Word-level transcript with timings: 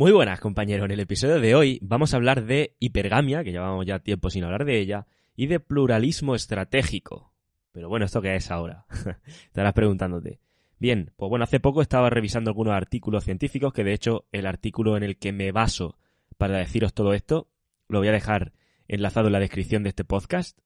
Muy 0.00 0.12
buenas 0.12 0.40
compañeros, 0.40 0.86
en 0.86 0.92
el 0.92 1.00
episodio 1.00 1.40
de 1.40 1.54
hoy 1.54 1.78
vamos 1.82 2.14
a 2.14 2.16
hablar 2.16 2.46
de 2.46 2.74
hipergamia, 2.80 3.44
que 3.44 3.52
llevamos 3.52 3.84
ya 3.84 3.98
tiempo 3.98 4.30
sin 4.30 4.44
hablar 4.44 4.64
de 4.64 4.78
ella, 4.78 5.06
y 5.36 5.46
de 5.46 5.60
pluralismo 5.60 6.34
estratégico. 6.34 7.34
Pero 7.70 7.90
bueno, 7.90 8.06
¿esto 8.06 8.22
qué 8.22 8.34
es 8.34 8.50
ahora? 8.50 8.86
Estarás 9.44 9.74
preguntándote. 9.74 10.40
Bien, 10.78 11.12
pues 11.18 11.28
bueno, 11.28 11.42
hace 11.42 11.60
poco 11.60 11.82
estaba 11.82 12.08
revisando 12.08 12.48
algunos 12.48 12.72
artículos 12.72 13.24
científicos, 13.24 13.74
que 13.74 13.84
de 13.84 13.92
hecho 13.92 14.24
el 14.32 14.46
artículo 14.46 14.96
en 14.96 15.02
el 15.02 15.18
que 15.18 15.32
me 15.32 15.52
baso 15.52 15.98
para 16.38 16.56
deciros 16.56 16.94
todo 16.94 17.12
esto, 17.12 17.50
lo 17.86 17.98
voy 17.98 18.08
a 18.08 18.12
dejar 18.12 18.54
enlazado 18.88 19.26
en 19.26 19.34
la 19.34 19.40
descripción 19.40 19.82
de 19.82 19.90
este 19.90 20.04
podcast. 20.04 20.58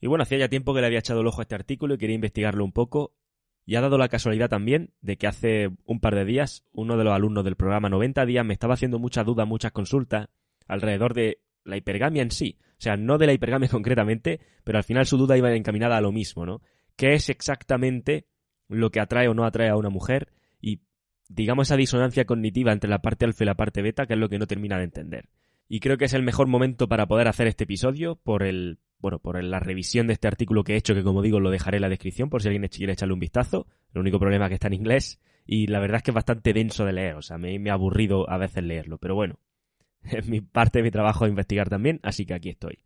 Y 0.00 0.08
bueno, 0.08 0.22
hacía 0.22 0.38
ya 0.38 0.48
tiempo 0.48 0.74
que 0.74 0.80
le 0.80 0.88
había 0.88 0.98
echado 0.98 1.20
el 1.20 1.28
ojo 1.28 1.42
a 1.42 1.44
este 1.44 1.54
artículo 1.54 1.94
y 1.94 1.98
quería 1.98 2.16
investigarlo 2.16 2.64
un 2.64 2.72
poco 2.72 3.14
y 3.66 3.76
ha 3.76 3.80
dado 3.80 3.98
la 3.98 4.08
casualidad 4.08 4.48
también 4.48 4.90
de 5.00 5.16
que 5.16 5.26
hace 5.26 5.70
un 5.86 6.00
par 6.00 6.14
de 6.14 6.24
días 6.24 6.64
uno 6.72 6.96
de 6.96 7.04
los 7.04 7.14
alumnos 7.14 7.44
del 7.44 7.56
programa 7.56 7.88
90 7.88 8.26
días 8.26 8.44
me 8.44 8.52
estaba 8.52 8.74
haciendo 8.74 8.98
muchas 8.98 9.24
dudas, 9.24 9.48
muchas 9.48 9.72
consultas 9.72 10.28
alrededor 10.66 11.14
de 11.14 11.38
la 11.64 11.76
hipergamia 11.76 12.22
en 12.22 12.30
sí. 12.30 12.58
O 12.72 12.82
sea, 12.84 12.96
no 12.96 13.18
de 13.18 13.26
la 13.26 13.32
hipergamia 13.32 13.68
concretamente, 13.70 14.40
pero 14.64 14.78
al 14.78 14.84
final 14.84 15.06
su 15.06 15.16
duda 15.16 15.38
iba 15.38 15.52
encaminada 15.54 15.96
a 15.96 16.00
lo 16.00 16.12
mismo, 16.12 16.44
¿no? 16.44 16.60
¿Qué 16.96 17.14
es 17.14 17.28
exactamente 17.30 18.26
lo 18.68 18.90
que 18.90 19.00
atrae 19.00 19.28
o 19.28 19.34
no 19.34 19.44
atrae 19.44 19.70
a 19.70 19.76
una 19.76 19.90
mujer? 19.90 20.32
Y 20.60 20.82
digamos 21.28 21.68
esa 21.68 21.76
disonancia 21.76 22.26
cognitiva 22.26 22.72
entre 22.72 22.90
la 22.90 23.00
parte 23.00 23.24
alfa 23.24 23.44
y 23.44 23.46
la 23.46 23.56
parte 23.56 23.82
beta, 23.82 24.06
que 24.06 24.14
es 24.14 24.20
lo 24.20 24.28
que 24.28 24.38
no 24.38 24.46
termina 24.46 24.78
de 24.78 24.84
entender. 24.84 25.28
Y 25.66 25.80
creo 25.80 25.96
que 25.96 26.04
es 26.04 26.12
el 26.12 26.22
mejor 26.22 26.46
momento 26.46 26.88
para 26.88 27.06
poder 27.06 27.28
hacer 27.28 27.46
este 27.46 27.64
episodio 27.64 28.16
por 28.16 28.42
el 28.42 28.78
bueno, 29.04 29.18
por 29.18 29.44
la 29.44 29.60
revisión 29.60 30.06
de 30.06 30.14
este 30.14 30.28
artículo 30.28 30.64
que 30.64 30.72
he 30.72 30.76
hecho, 30.76 30.94
que 30.94 31.02
como 31.02 31.20
digo 31.20 31.38
lo 31.38 31.50
dejaré 31.50 31.76
en 31.76 31.82
la 31.82 31.90
descripción 31.90 32.30
por 32.30 32.40
si 32.40 32.48
alguien 32.48 32.66
quiere 32.68 32.94
echarle 32.94 33.12
un 33.12 33.20
vistazo. 33.20 33.66
El 33.92 34.00
único 34.00 34.18
problema 34.18 34.46
es 34.46 34.48
que 34.48 34.54
está 34.54 34.68
en 34.68 34.72
inglés 34.72 35.20
y 35.44 35.66
la 35.66 35.78
verdad 35.78 35.98
es 35.98 36.04
que 36.04 36.10
es 36.10 36.14
bastante 36.14 36.54
denso 36.54 36.86
de 36.86 36.94
leer, 36.94 37.14
o 37.16 37.20
sea, 37.20 37.36
me, 37.36 37.58
me 37.58 37.68
ha 37.68 37.74
aburrido 37.74 38.30
a 38.30 38.38
veces 38.38 38.64
leerlo, 38.64 38.96
pero 38.96 39.14
bueno, 39.14 39.40
es 40.04 40.26
mi 40.26 40.40
parte 40.40 40.78
de 40.78 40.84
mi 40.84 40.90
trabajo 40.90 41.26
investigar 41.26 41.68
también, 41.68 42.00
así 42.02 42.24
que 42.24 42.32
aquí 42.32 42.48
estoy. 42.48 42.78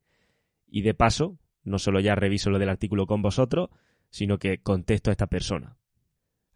Y 0.67 0.83
de 0.83 0.93
paso, 0.93 1.39
no 1.63 1.79
solo 1.79 2.01
ya 2.01 2.17
reviso 2.17 2.51
lo 2.51 2.59
del 2.59 2.71
artículo 2.71 3.07
con 3.07 3.23
vosotros, 3.23 3.71
sino 4.11 4.41
que 4.41 4.59
contesto 4.59 5.11
a 5.11 5.13
esta 5.13 5.29
persona. 5.29 5.77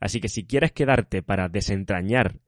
Así 0.01 0.21
que 0.21 0.29
si 0.29 0.45
quieres 0.45 0.73
quedarte 0.73 1.23
para 1.23 1.49
desentrañar 1.49 2.41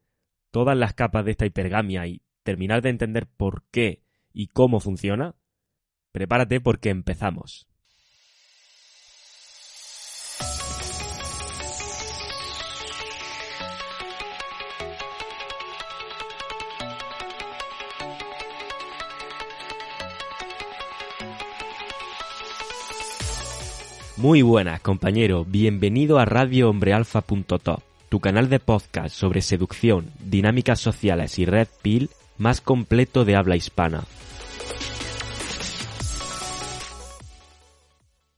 todas 0.50 0.76
las 0.76 0.94
capas 0.94 1.24
de 1.24 1.30
esta 1.30 1.46
hipergamia 1.46 2.08
y 2.08 2.22
terminar 2.42 2.82
de 2.82 2.88
entender 2.88 3.28
por 3.28 3.62
qué 3.70 4.02
y 4.32 4.48
cómo 4.48 4.80
funciona, 4.80 5.36
Prepárate 6.14 6.60
porque 6.60 6.90
empezamos. 6.90 7.66
Muy 24.16 24.42
buenas, 24.42 24.80
compañero. 24.82 25.44
Bienvenido 25.44 26.20
a 26.20 26.24
RadioHombreAlfa.top, 26.26 27.80
tu 28.08 28.20
canal 28.20 28.48
de 28.48 28.60
podcast 28.60 29.16
sobre 29.16 29.42
seducción, 29.42 30.12
dinámicas 30.20 30.78
sociales 30.78 31.40
y 31.40 31.44
red 31.44 31.66
pill 31.82 32.08
más 32.38 32.60
completo 32.60 33.24
de 33.24 33.34
habla 33.34 33.56
hispana. 33.56 34.04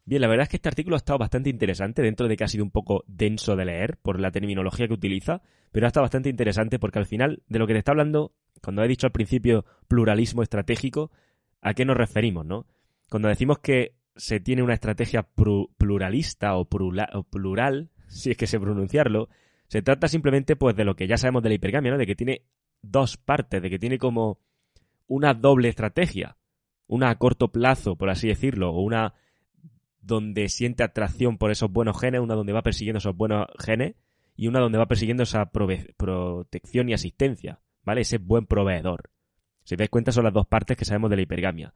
Bien, 0.08 0.22
la 0.22 0.28
verdad 0.28 0.44
es 0.44 0.48
que 0.50 0.56
este 0.56 0.68
artículo 0.68 0.94
ha 0.94 0.98
estado 0.98 1.18
bastante 1.18 1.50
interesante, 1.50 2.00
dentro 2.00 2.28
de 2.28 2.36
que 2.36 2.44
ha 2.44 2.48
sido 2.48 2.62
un 2.62 2.70
poco 2.70 3.02
denso 3.08 3.56
de 3.56 3.64
leer 3.64 3.98
por 3.98 4.20
la 4.20 4.30
terminología 4.30 4.86
que 4.86 4.94
utiliza, 4.94 5.42
pero 5.72 5.84
ha 5.84 5.88
estado 5.88 6.04
bastante 6.04 6.28
interesante 6.28 6.78
porque 6.78 7.00
al 7.00 7.06
final 7.06 7.42
de 7.48 7.58
lo 7.58 7.66
que 7.66 7.72
te 7.72 7.80
está 7.80 7.90
hablando, 7.90 8.32
cuando 8.62 8.84
he 8.84 8.88
dicho 8.88 9.08
al 9.08 9.12
principio 9.12 9.64
pluralismo 9.88 10.44
estratégico, 10.44 11.10
¿a 11.60 11.74
qué 11.74 11.84
nos 11.84 11.96
referimos, 11.96 12.46
no? 12.46 12.66
Cuando 13.10 13.28
decimos 13.28 13.58
que 13.58 13.96
se 14.14 14.38
tiene 14.38 14.62
una 14.62 14.74
estrategia 14.74 15.28
pluralista 15.76 16.56
o, 16.56 16.66
plural, 16.66 17.90
si 18.06 18.30
es 18.30 18.36
que 18.36 18.46
sé 18.46 18.60
pronunciarlo, 18.60 19.28
se 19.66 19.82
trata 19.82 20.06
simplemente 20.06 20.54
pues 20.54 20.76
de 20.76 20.84
lo 20.84 20.94
que 20.94 21.08
ya 21.08 21.16
sabemos 21.16 21.42
de 21.42 21.48
la 21.48 21.56
hipergamia, 21.56 21.90
¿no? 21.90 21.98
De 21.98 22.06
que 22.06 22.14
tiene 22.14 22.42
dos 22.80 23.16
partes, 23.16 23.60
de 23.60 23.70
que 23.70 23.80
tiene 23.80 23.98
como 23.98 24.38
una 25.08 25.34
doble 25.34 25.68
estrategia, 25.68 26.36
una 26.86 27.10
a 27.10 27.18
corto 27.18 27.50
plazo, 27.50 27.96
por 27.96 28.08
así 28.08 28.28
decirlo, 28.28 28.70
o 28.70 28.82
una 28.82 29.14
donde 30.06 30.48
siente 30.48 30.82
atracción 30.82 31.36
por 31.38 31.50
esos 31.50 31.70
buenos 31.70 32.00
genes, 32.00 32.20
una 32.20 32.34
donde 32.34 32.52
va 32.52 32.62
persiguiendo 32.62 32.98
esos 32.98 33.16
buenos 33.16 33.46
genes 33.58 33.94
y 34.36 34.46
una 34.46 34.60
donde 34.60 34.78
va 34.78 34.86
persiguiendo 34.86 35.24
esa 35.24 35.50
protección 35.50 36.88
y 36.88 36.94
asistencia, 36.94 37.60
¿vale? 37.82 38.02
Ese 38.02 38.18
buen 38.18 38.46
proveedor. 38.46 39.10
Si 39.64 39.76
te 39.76 39.82
das 39.82 39.90
cuenta 39.90 40.12
son 40.12 40.24
las 40.24 40.32
dos 40.32 40.46
partes 40.46 40.76
que 40.76 40.84
sabemos 40.84 41.10
de 41.10 41.16
la 41.16 41.22
hipergamia. 41.22 41.74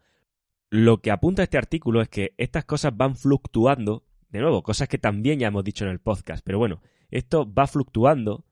Lo 0.69 0.99
que 0.99 1.11
apunta 1.11 1.43
este 1.43 1.59
artículo 1.59 2.01
es 2.01 2.09
que 2.09 2.35
estas 2.39 2.65
cosas 2.65 2.97
van 2.97 3.17
fluctuando, 3.17 4.05
de 4.29 4.39
nuevo, 4.39 4.63
cosas 4.63 4.87
que 4.87 4.99
también 4.99 5.41
ya 5.41 5.49
hemos 5.49 5.65
dicho 5.65 5.85
en 5.85 5.91
el 5.91 5.99
podcast, 5.99 6.45
pero 6.45 6.59
bueno, 6.59 6.81
esto 7.11 7.53
va 7.53 7.67
fluctuando 7.67 8.45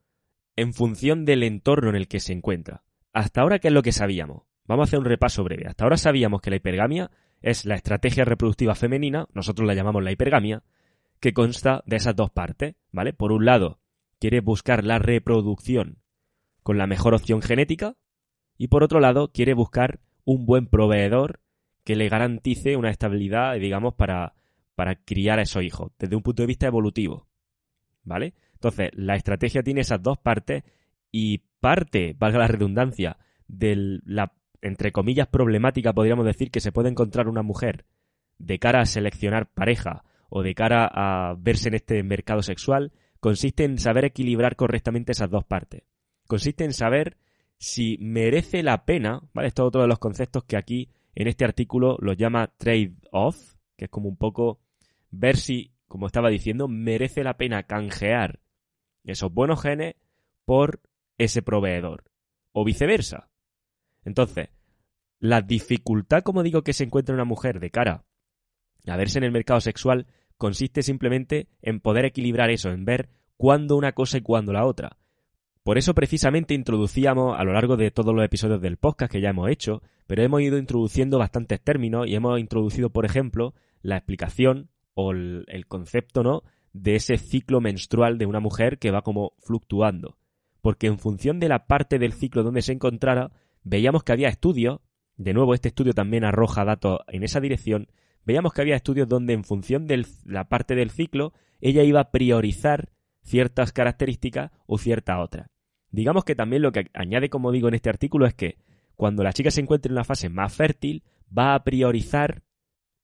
en 0.57 0.75
función 0.75 1.25
del 1.25 1.45
entorno 1.45 1.91
en 1.91 1.95
el 1.95 2.09
que 2.09 2.19
se 2.19 2.33
encuentra. 2.33 2.83
Hasta 3.13 3.43
ahora, 3.43 3.61
¿qué 3.61 3.69
es 3.69 3.75
lo 3.75 3.83
que 3.83 3.93
sabíamos? 3.93 4.43
Vamos 4.65 4.85
a 4.85 4.89
hacer 4.89 4.99
un 4.99 5.05
repaso 5.05 5.45
breve. 5.45 5.69
Hasta 5.69 5.85
ahora 5.85 5.97
sabíamos 5.97 6.41
que 6.41 6.51
la 6.51 6.57
hipergamia 6.57 7.11
es 7.41 7.65
la 7.65 7.77
estrategia 7.77 8.25
reproductiva 8.25 8.75
femenina, 8.75 9.27
nosotros 9.33 9.67
la 9.67 9.75
llamamos 9.75 10.03
la 10.03 10.13
hipergamia, 10.13 10.63
que 11.21 11.33
consta 11.33 11.83
de 11.87 11.97
esas 11.97 12.17
dos 12.17 12.31
partes, 12.31 12.77
¿vale? 12.93 13.13
Por 13.13 13.33
un 13.33 13.45
lado, 13.45 13.81
quiere 14.19 14.41
buscar 14.41 14.85
la 14.85 14.99
reproducción 14.99 15.99
con 16.63 16.79
la 16.79 16.87
mejor 16.87 17.15
opción 17.15 17.43
genética 17.43 17.97
y 18.57 18.69
por 18.69 18.83
otro 18.83 19.01
lado, 19.01 19.31
quiere 19.33 19.55
buscar 19.55 20.01
un 20.25 20.45
buen 20.45 20.67
proveedor 20.67 21.41
que 21.85 21.97
le 21.97 22.09
garantice 22.09 22.77
una 22.77 22.91
estabilidad, 22.91 23.55
digamos, 23.55 23.95
para, 23.95 24.35
para 24.75 24.97
criar 24.97 25.39
a 25.39 25.43
esos 25.43 25.63
hijos, 25.63 25.93
desde 25.99 26.17
un 26.17 26.23
punto 26.23 26.43
de 26.43 26.49
vista 26.49 26.67
evolutivo, 26.67 27.29
¿vale? 28.03 28.35
Entonces, 28.53 28.91
la 28.95 29.15
estrategia 29.15 29.63
tiene 29.63 29.81
esas 29.81 30.03
dos 30.03 30.19
partes 30.19 30.65
y 31.13 31.39
parte, 31.61 32.15
valga 32.19 32.41
la 32.41 32.49
redundancia, 32.49 33.17
de 33.47 34.01
la 34.05 34.35
entre 34.63 34.93
comillas, 34.93 35.29
problemática, 35.29 35.93
podríamos 35.93 36.27
decir, 36.27 36.51
que 36.51 36.61
se 36.61 36.73
puede 36.73 36.89
encontrar 36.89 37.29
una 37.29 37.43
mujer 37.43 37.85
de 38.39 38.59
cara 38.59 38.81
a 38.81 38.87
seleccionar 38.87 39.51
pareja 39.53 40.05
o 40.29 40.43
de 40.43 40.55
cara 40.55 40.89
a 40.93 41.35
verse 41.39 41.69
en 41.69 41.75
este 41.75 42.03
mercado 42.03 42.43
sexual, 42.43 42.93
consiste 43.21 43.65
en 43.65 43.79
saber 43.79 44.05
equilibrar 44.05 44.57
correctamente 44.57 45.13
esas 45.13 45.31
dos 45.31 45.45
partes. 45.45 45.83
Consiste 46.27 46.65
en 46.65 46.73
saber 46.73 47.17
si 47.59 47.99
merece 48.01 48.63
la 48.63 48.85
pena, 48.85 49.23
¿vale? 49.33 49.49
Esto 49.49 49.63
es 49.63 49.69
otro 49.69 49.83
de 49.83 49.89
los 49.89 49.99
conceptos 49.99 50.45
que 50.45 50.57
aquí 50.57 50.91
en 51.15 51.27
este 51.27 51.45
artículo 51.45 51.97
los 52.01 52.17
llama 52.17 52.53
trade-off, 52.59 53.57
que 53.77 53.87
es 53.87 53.91
como 53.91 54.09
un 54.09 54.17
poco 54.17 54.61
ver 55.11 55.37
si, 55.37 55.73
como 55.89 56.07
estaba 56.07 56.29
diciendo, 56.29 56.69
merece 56.69 57.25
la 57.25 57.37
pena 57.37 57.65
canjear 57.65 58.41
esos 59.05 59.33
buenos 59.33 59.63
genes 59.63 59.95
por 60.45 60.81
ese 61.17 61.43
proveedor. 61.43 62.05
O 62.53 62.65
viceversa. 62.65 63.29
Entonces, 64.09 64.49
la 65.21 65.41
dificultad, 65.43 66.23
como 66.23 66.43
digo, 66.43 66.63
que 66.63 66.73
se 66.73 66.85
encuentra 66.85 67.15
una 67.15 67.25
mujer 67.25 67.61
de 67.61 67.71
cara 67.71 68.05
a 68.87 68.97
verse 68.97 69.19
en 69.19 69.25
el 69.25 69.33
mercado 69.33 69.61
sexual 69.61 70.07
consiste 70.37 70.83
simplemente 70.83 71.49
en 71.63 71.81
poder 71.81 72.05
equilibrar 72.05 72.51
eso, 72.51 72.71
en 72.71 72.85
ver 72.85 73.11
cuándo 73.37 73.77
una 73.77 73.93
cosa 73.93 74.19
y 74.19 74.23
cuándo 74.23 74.53
la 74.53 74.65
otra. 74.65 74.97
Por 75.63 75.77
eso 75.77 75.95
precisamente 75.95 76.55
introducíamos 76.55 77.39
a 77.39 77.45
lo 77.45 77.53
largo 77.53 77.77
de 77.77 77.91
todos 77.91 78.15
los 78.15 78.25
episodios 78.25 78.61
del 78.63 78.79
podcast 78.79 79.13
que 79.13 79.21
ya 79.21 79.31
hemos 79.31 79.51
hecho, 79.51 79.83
pero 80.07 80.23
hemos 80.23 80.41
ido 80.41 80.57
introduciendo 80.57 81.19
bastantes 81.19 81.61
términos 81.61 82.07
y 82.07 82.15
hemos 82.15 82.41
introducido, 82.41 82.91
por 82.91 83.05
ejemplo, 83.05 83.55
la 83.83 83.97
explicación 83.97 84.71
o 84.95 85.13
el, 85.13 85.45
concepto, 85.69 86.23
¿no? 86.23 86.43
de 86.73 86.97
ese 86.97 87.19
ciclo 87.19 87.61
menstrual 87.61 88.19
de 88.19 88.27
una 88.27 88.41
mujer 88.41 88.79
que 88.79 88.91
va 88.91 89.03
como 89.03 89.33
fluctuando. 89.39 90.17
Porque 90.61 90.87
en 90.87 90.99
función 90.99 91.39
de 91.39 91.49
la 91.49 91.67
parte 91.67 91.99
del 91.99 92.13
ciclo 92.13 92.43
donde 92.43 92.63
se 92.63 92.73
encontrara, 92.73 93.33
veíamos 93.69 94.03
que 94.03 94.13
había 94.13 94.29
estudios, 94.29 94.81
de 95.17 95.35
nuevo 95.35 95.55
este 95.55 95.69
estudio 95.69 95.93
también 95.93 96.25
arroja 96.25 96.65
datos 96.65 97.01
en 97.09 97.23
esa 97.23 97.41
dirección, 97.41 97.89
veíamos 98.25 98.53
que 98.53 98.63
había 98.63 98.77
estudios 98.77 99.09
donde 99.09 99.35
en 99.35 99.45
función 99.45 99.87
de 99.87 100.07
la 100.25 100.49
parte 100.49 100.75
del 100.75 100.91
ciclo 100.91 101.33
ella 101.61 101.83
iba 101.83 102.01
a 102.01 102.11
priorizar 102.11 102.91
ciertas 103.23 103.73
características 103.73 104.53
o 104.67 104.79
cierta 104.79 105.21
otra. 105.21 105.51
Digamos 105.91 106.25
que 106.25 106.35
también 106.35 106.63
lo 106.63 106.73
que 106.73 106.87
añade, 106.95 107.29
como 107.29 107.53
digo 107.53 107.69
en 107.69 107.75
este 107.75 107.91
artículo, 107.91 108.27
es 108.27 108.35
que 108.35 108.57
cuando 108.95 109.23
la 109.23 109.33
chica 109.33 109.51
se 109.51 109.61
encuentre 109.61 109.91
en 109.91 109.95
una 109.95 110.05
fase 110.05 110.29
más 110.29 110.55
fértil, 110.55 111.03
va 111.37 111.55
a 111.55 111.65
priorizar 111.65 112.43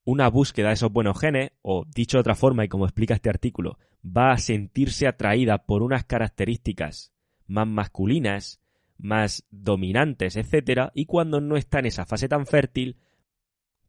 una 0.03 0.29
búsqueda 0.29 0.67
de 0.69 0.75
esos 0.75 0.91
buenos 0.91 1.19
genes, 1.19 1.51
o 1.61 1.85
dicho 1.85 2.17
de 2.17 2.21
otra 2.21 2.35
forma, 2.35 2.63
y 2.63 2.67
como 2.67 2.85
explica 2.85 3.15
este 3.15 3.29
artículo, 3.29 3.77
va 4.05 4.31
a 4.31 4.37
sentirse 4.37 5.07
atraída 5.07 5.65
por 5.65 5.81
unas 5.81 6.05
características 6.05 7.11
más 7.47 7.67
masculinas, 7.67 8.61
más 8.97 9.45
dominantes, 9.51 10.35
etcétera, 10.35 10.91
y 10.93 11.05
cuando 11.05 11.41
no 11.41 11.57
está 11.57 11.79
en 11.79 11.87
esa 11.87 12.05
fase 12.05 12.27
tan 12.27 12.45
fértil, 12.45 12.97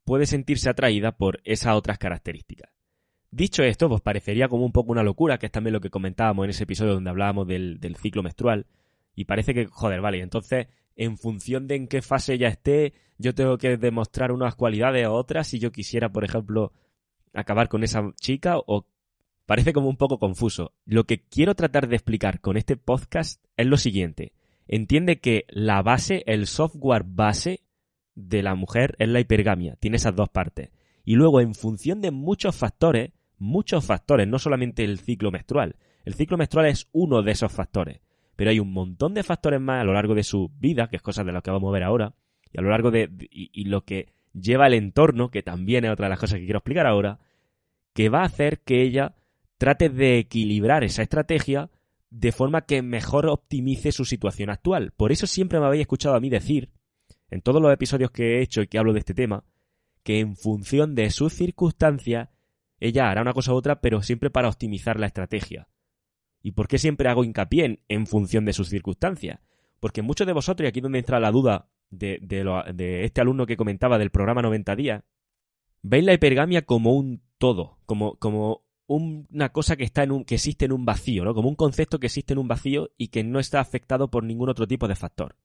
puede 0.05 0.27
sentirse 0.27 0.71
atraída 0.71 1.13
por 1.17 1.41
esas 1.45 1.75
otras 1.75 1.99
características. 1.99 2.71
Dicho 3.31 3.63
esto, 3.63 3.89
pues 3.89 4.01
parecería 4.01 4.49
como 4.49 4.65
un 4.65 4.73
poco 4.73 4.93
una 4.93 5.03
locura, 5.03 5.39
que 5.39 5.47
es 5.47 5.53
también 5.53 5.75
lo 5.75 5.81
que 5.81 5.91
comentábamos 5.91 6.45
en 6.45 6.51
ese 6.51 6.65
episodio 6.65 6.95
donde 6.95 7.11
hablábamos 7.11 7.47
del, 7.47 7.81
del 7.81 7.97
ciclo 7.97 8.23
menstrual, 8.23 8.67
y 9.15 9.25
parece 9.25 9.55
que, 9.55 9.67
joder, 9.67 10.01
vale, 10.01 10.21
entonces, 10.21 10.69
en 10.95 11.19
función 11.19 11.67
de 11.67 11.77
en 11.77 11.89
qué 11.89 12.03
fase 12.03 12.35
ella 12.35 12.49
esté, 12.49 12.95
yo 13.19 13.35
tengo 13.35 13.59
que 13.59 13.77
demostrar 13.77 14.33
unas 14.33 14.55
cualidades 14.55 15.07
u 15.07 15.13
otras 15.13 15.49
si 15.49 15.59
yo 15.59 15.73
quisiera, 15.73 16.11
por 16.11 16.25
ejemplo, 16.25 16.73
acabar 17.33 17.69
con 17.69 17.83
esa 17.83 18.13
chica 18.21 18.59
o 18.59 18.87
parece 19.47 19.73
como 19.73 19.89
un 19.89 19.97
poco 19.97 20.19
confuso. 20.19 20.73
Lo 20.85 21.05
que 21.05 21.23
quiero 21.23 21.55
tratar 21.55 21.89
de 21.89 21.97
explicar 21.97 22.41
con 22.41 22.57
este 22.57 22.77
podcast 22.77 23.43
es 23.57 23.67
lo 23.67 23.77
siguiente. 23.77 24.33
Entiende 24.69 25.21
que 25.21 25.45
la 25.49 25.83
base, 25.83 26.23
el 26.27 26.47
software 26.47 27.05
base 27.07 27.61
de 28.15 28.43
la 28.43 28.55
mujer 28.55 28.97
es 28.99 29.09
la 29.09 29.21
hipergamia. 29.21 29.77
Tiene 29.77 29.97
esas 29.97 30.17
dos 30.17 30.29
partes. 30.29 30.71
Y 31.05 31.15
luego, 31.15 31.41
en 31.41 31.55
función 31.55 32.01
de 32.01 32.11
muchos 32.11 32.57
factores, 32.57 33.13
muchos 33.39 33.85
factores, 33.85 34.27
no 34.27 34.39
solamente 34.39 34.83
el 34.85 34.99
ciclo 34.99 35.31
menstrual. 35.31 35.77
El 36.05 36.15
ciclo 36.15 36.37
menstrual 36.37 36.67
es 36.67 36.89
uno 36.93 37.23
de 37.23 37.33
esos 37.33 37.53
factores. 37.53 38.01
Pero 38.35 38.51
hay 38.51 38.61
un 38.61 38.73
montón 38.73 39.15
de 39.15 39.23
factores 39.23 39.61
más 39.61 39.81
a 39.81 39.85
lo 39.85 39.95
largo 39.95 40.15
de 40.15 40.25
su 40.25 40.51
vida, 40.59 40.89
que 40.89 40.97
es 40.97 41.03
cosa 41.03 41.25
de 41.25 41.33
lo 41.33 41.43
que 41.43 41.51
vamos 41.51 41.71
a 41.71 41.73
ver 41.73 41.85
ahora, 41.85 42.15
y 42.53 42.59
a 42.59 42.63
lo 42.63 42.71
largo 42.71 42.91
de. 42.91 43.09
y 43.31 43.65
lo 43.65 43.85
que 43.85 44.13
lleva 44.33 44.67
el 44.67 44.75
entorno, 44.75 45.31
que 45.31 45.43
también 45.43 45.85
es 45.85 45.91
otra 45.91 46.07
de 46.07 46.11
las 46.11 46.19
cosas 46.19 46.39
que 46.39 46.45
quiero 46.45 46.59
explicar 46.59 46.87
ahora, 46.87 47.19
que 47.95 48.09
va 48.09 48.21
a 48.21 48.27
hacer 48.27 48.61
que 48.61 48.83
ella 48.83 49.15
trate 49.59 49.89
de 49.89 50.19
equilibrar 50.19 50.85
esa 50.85 51.03
estrategia 51.03 51.71
de 52.19 52.33
forma 52.33 52.63
que 52.63 52.81
mejor 52.81 53.27
optimice 53.27 53.93
su 53.93 54.07
situación 54.07 54.49
actual. 54.49 54.93
Por 54.97 55.13
eso 55.13 55.27
siempre 55.27 55.61
me 55.61 55.67
habéis 55.67 55.83
escuchado 55.83 56.15
a 56.15 56.21
mí 56.21 56.31
decir, 56.31 56.71
en 57.31 57.43
todos 57.43 57.61
los 57.61 57.73
episodios 57.73 58.11
que 58.11 58.39
he 58.39 58.43
hecho 58.43 58.63
y 58.63 58.69
que 58.69 58.79
hablo 58.79 58.95
de 58.95 59.01
este 59.01 59.13
tema, 59.13 59.45
que 60.03 60.21
en 60.21 60.35
función 60.35 60.95
de 60.95 61.11
sus 61.11 61.35
circunstancias, 61.35 62.31
ella 62.81 63.11
hará 63.11 63.21
una 63.21 63.35
cosa 63.35 63.53
u 63.53 63.57
otra, 63.57 63.83
pero 63.83 64.03
siempre 64.03 64.31
para 64.31 64.49
optimizar 64.49 64.99
la 64.99 65.07
estrategia. 65.07 65.69
¿Y 66.41 66.53
por 66.53 66.69
qué 66.69 66.79
siempre 66.79 67.11
hago 67.11 67.23
hincapié 67.23 67.65
en, 67.67 67.81
en 67.89 68.07
función 68.07 68.47
de 68.47 68.55
sus 68.55 68.71
circunstancias? 68.71 69.41
Porque 69.79 70.01
muchos 70.01 70.27
de 70.27 70.33
vosotros, 70.33 70.65
y 70.65 70.69
aquí 70.69 70.81
donde 70.81 71.01
entra 71.01 71.21
la 71.21 71.31
duda 71.31 71.69
de, 71.91 72.19
de 72.23 73.05
este 73.05 73.21
alumno 73.21 73.45
que 73.45 73.59
comentaba 73.59 73.99
del 73.99 74.11
programa 74.11 74.41
90 74.41 74.75
días, 74.75 75.05
veis 75.83 76.05
la 76.05 76.15
hipergamia 76.15 76.63
como 76.63 76.95
un 76.95 77.23
todo, 77.37 77.79
como, 77.85 78.17
como 78.17 78.66
una 78.87 79.49
cosa 79.51 79.77
que 79.77 79.85
está 79.85 80.03
en 80.05 80.13
un, 80.13 80.25
que 80.25 80.37
existe 80.37 80.65
en 80.65 80.73
un 80.73 80.85
vacío, 80.85 81.25
¿no? 81.25 81.35
Como 81.35 81.49
un 81.49 81.57
concepto 81.57 81.99
que 81.99 82.07
existe 82.07 82.33
en 82.33 82.39
un 82.39 82.49
vacío 82.49 82.91
y 82.97 83.09
que 83.09 83.25
no 83.25 83.41
está 83.41 83.61
afectado 83.61 84.09
por 84.09 84.25
ningún 84.25 84.49
otro 84.49 84.67
tipo 84.67 84.87
de 84.87 84.95
factor. 84.95 85.37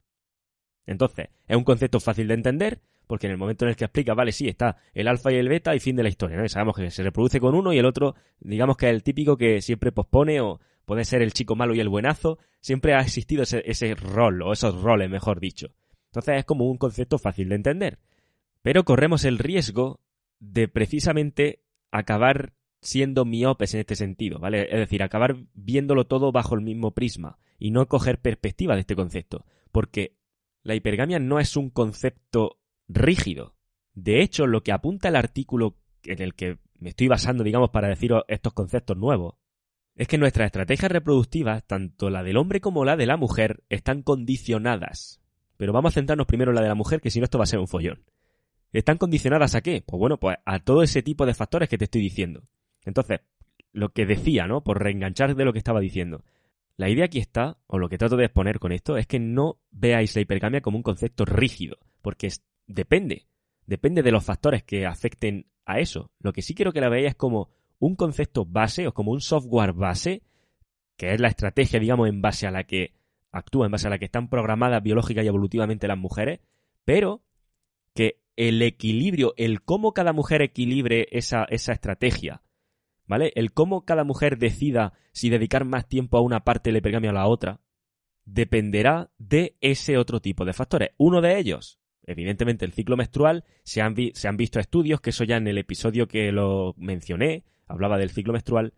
Entonces, 0.86 1.30
es 1.48 1.58
un 1.58 1.64
concepto 1.64 2.00
fácil 2.00 2.28
de 2.28 2.36
entender, 2.36 2.82
porque 3.08 3.28
en 3.28 3.32
el 3.32 3.38
momento 3.38 3.66
en 3.66 3.70
el 3.70 3.76
que 3.76 3.86
explica, 3.86 4.14
vale, 4.14 4.32
sí, 4.32 4.48
está 4.48 4.78
el 4.94 5.08
alfa 5.08 5.32
y 5.32 5.36
el 5.36 5.50
beta 5.50 5.76
y 5.76 5.80
fin 5.80 5.96
de 5.96 6.04
la 6.04 6.10
historia, 6.10 6.38
¿no? 6.38 6.46
Y 6.46 6.50
sabemos 6.50 6.76
que 6.76 6.92
se 6.92 7.04
reproduce 7.04 7.40
con 7.40 7.56
uno 7.56 7.74
y 7.74 7.80
el 7.80 7.86
otro, 7.86 8.16
digamos 8.40 8.78
que 8.78 8.88
es 8.88 8.94
el 8.94 9.04
típico 9.04 9.38
que 9.38 9.62
siempre 9.62 9.92
pospone 9.92 10.40
o 10.42 10.60
puede 10.86 11.06
ser 11.06 11.22
el 11.22 11.34
chico 11.34 11.56
malo 11.56 11.74
y 11.74 11.80
el 11.80 11.90
buenazo, 11.90 12.38
siempre 12.60 12.94
ha 12.94 13.00
existido 13.00 13.44
ese, 13.44 13.64
ese 13.66 13.96
rol, 13.96 14.42
o 14.42 14.54
esos 14.54 14.82
roles, 14.82 15.10
mejor 15.10 15.40
dicho. 15.40 15.68
Entonces 16.08 16.38
es 16.40 16.46
como 16.46 16.70
un 16.70 16.78
concepto 16.78 17.18
fácil 17.18 17.50
de 17.50 17.56
entender. 17.56 18.00
Pero 18.62 18.84
corremos 18.84 19.26
el 19.26 19.40
riesgo 19.40 20.00
de 20.40 20.68
precisamente 20.68 21.64
acabar 21.92 22.54
siendo 22.82 23.26
miopes 23.26 23.74
en 23.74 23.82
este 23.82 23.96
sentido, 23.96 24.40
¿vale? 24.40 24.64
Es 24.64 24.80
decir, 24.80 25.04
acabar 25.04 25.38
viéndolo 25.54 26.06
todo 26.08 26.32
bajo 26.32 26.56
el 26.56 26.62
mismo 26.62 26.92
prisma 26.92 27.38
y 27.60 27.72
no 27.72 27.88
coger 27.88 28.20
perspectiva 28.20 28.74
de 28.74 28.82
este 28.82 28.96
concepto, 28.96 29.46
porque 29.72 30.18
la 30.64 30.76
hipergamia 30.76 31.20
no 31.20 31.40
es 31.40 31.56
un 31.56 31.70
concepto 31.70 32.60
rígido. 32.88 33.56
De 33.94 34.22
hecho, 34.22 34.48
lo 34.48 34.64
que 34.64 34.72
apunta 34.72 35.10
el 35.10 35.16
artículo 35.16 35.78
en 36.04 36.22
el 36.22 36.34
que 36.34 36.58
me 36.80 36.90
estoy 36.90 37.08
basando, 37.08 37.44
digamos, 37.44 37.70
para 37.70 37.88
deciros 37.88 38.24
estos 38.28 38.54
conceptos 38.54 38.98
nuevos, 38.98 39.36
es 39.96 40.08
que 40.08 40.18
nuestras 40.18 40.48
estrategias 40.48 40.92
reproductivas, 40.92 41.66
tanto 41.66 42.10
la 42.10 42.24
del 42.24 42.38
hombre 42.38 42.62
como 42.62 42.86
la 42.86 42.96
de 42.96 43.06
la 43.06 43.18
mujer, 43.18 43.64
están 43.70 44.02
condicionadas. 44.02 45.22
Pero 45.58 45.74
vamos 45.74 45.94
a 45.94 46.00
centrarnos 46.00 46.26
primero 46.26 46.52
en 46.52 46.56
la 46.56 46.62
de 46.62 46.70
la 46.70 46.76
mujer, 46.76 47.02
que 47.02 47.12
si 47.12 47.20
no 47.20 47.26
esto 47.26 47.38
va 47.38 47.44
a 47.44 47.48
ser 47.48 47.60
un 47.60 47.68
follón. 47.68 48.04
¿Están 48.72 48.98
condicionadas 48.98 49.54
a 49.54 49.62
qué? 49.62 49.84
Pues 49.86 50.00
bueno, 50.00 50.18
pues 50.18 50.38
a 50.46 50.60
todo 50.60 50.82
ese 50.82 51.04
tipo 51.04 51.26
de 51.26 51.34
factores 51.34 51.70
que 51.70 51.78
te 51.78 51.86
estoy 51.86 52.02
diciendo. 52.02 52.44
Entonces, 52.86 53.22
lo 53.74 53.90
que 53.90 54.06
decía, 54.06 54.48
¿no? 54.48 54.64
Por 54.64 54.82
reenganchar 54.82 55.36
de 55.36 55.46
lo 55.46 55.54
que 55.54 55.60
estaba 55.60 55.80
diciendo. 55.80 56.24
La 56.78 56.90
idea 56.90 57.06
aquí 57.06 57.20
está, 57.20 57.58
o 57.68 57.78
lo 57.78 57.90
que 57.90 57.98
trato 57.98 58.18
de 58.18 58.26
exponer 58.26 58.60
con 58.60 58.72
esto, 58.72 58.98
es 58.98 59.08
que 59.08 59.20
no 59.20 59.60
veáis 59.72 60.16
la 60.16 60.22
hipergamia 60.22 60.62
como 60.62 60.78
un 60.78 60.84
concepto 60.84 61.26
rígido, 61.26 61.78
porque 62.02 62.30
depende, 62.68 63.28
depende 63.66 64.02
de 64.02 64.12
los 64.12 64.24
factores 64.24 64.64
que 64.64 64.86
afecten 64.86 65.48
a 65.66 65.80
eso. 65.80 66.12
Lo 66.20 66.34
que 66.34 66.42
sí 66.42 66.56
quiero 66.56 66.74
que 66.74 66.82
la 66.82 66.90
veáis 66.90 67.10
es 67.10 67.16
como 67.16 67.50
un 67.80 67.96
concepto 67.96 68.46
base 68.46 68.88
o 68.88 68.94
como 68.94 69.12
un 69.12 69.22
software 69.22 69.74
base, 69.74 70.24
que 70.98 71.14
es 71.14 71.20
la 71.20 71.28
estrategia, 71.28 71.80
digamos, 71.80 72.10
en 72.10 72.22
base 72.22 72.48
a 72.48 72.52
la 72.52 72.64
que 72.64 72.94
actúa, 73.32 73.66
en 73.66 73.72
base 73.72 73.88
a 73.88 73.90
la 73.90 73.98
que 73.98 74.06
están 74.06 74.30
programadas 74.30 74.84
biológica 74.84 75.24
y 75.24 75.28
evolutivamente 75.28 75.88
las 75.88 75.98
mujeres, 75.98 76.40
pero 76.86 77.22
que 77.94 78.22
el 78.36 78.62
equilibrio, 78.62 79.34
el 79.38 79.62
cómo 79.62 79.94
cada 79.94 80.14
mujer 80.14 80.42
equilibre 80.42 81.08
esa, 81.12 81.46
esa 81.46 81.74
estrategia, 81.74 82.42
¿vale? 83.12 83.34
El 83.36 83.52
cómo 83.52 83.84
cada 83.84 84.06
mujer 84.06 84.38
decida 84.38 84.94
si 85.12 85.30
dedicar 85.30 85.66
más 85.66 85.86
tiempo 85.86 86.18
a 86.18 86.22
una 86.22 86.46
parte 86.46 86.70
de 86.70 86.72
la 86.72 86.78
hipergamia 86.78 87.10
o 87.10 87.12
a 87.12 87.16
la 87.16 87.28
otra, 87.28 87.60
dependerá 88.24 89.12
de 89.18 89.58
ese 89.60 89.98
otro 89.98 90.22
tipo 90.22 90.46
de 90.46 90.54
factores. 90.54 90.92
Uno 90.96 91.20
de 91.20 91.38
ellos, 91.38 91.82
evidentemente 92.06 92.64
el 92.64 92.72
ciclo 92.72 92.96
menstrual, 92.96 93.44
se 93.64 93.82
han, 93.82 93.98
se 94.14 94.28
han 94.30 94.38
visto 94.38 94.62
estudios, 94.62 95.02
que 95.02 95.10
eso 95.10 95.26
ya 95.26 95.36
en 95.36 95.48
el 95.50 95.58
episodio 95.58 96.08
que 96.08 96.32
lo 96.32 96.74
mencioné, 96.78 97.44
hablaba 97.68 97.98
del 97.98 98.12
ciclo 98.12 98.32
menstrual, 98.32 98.76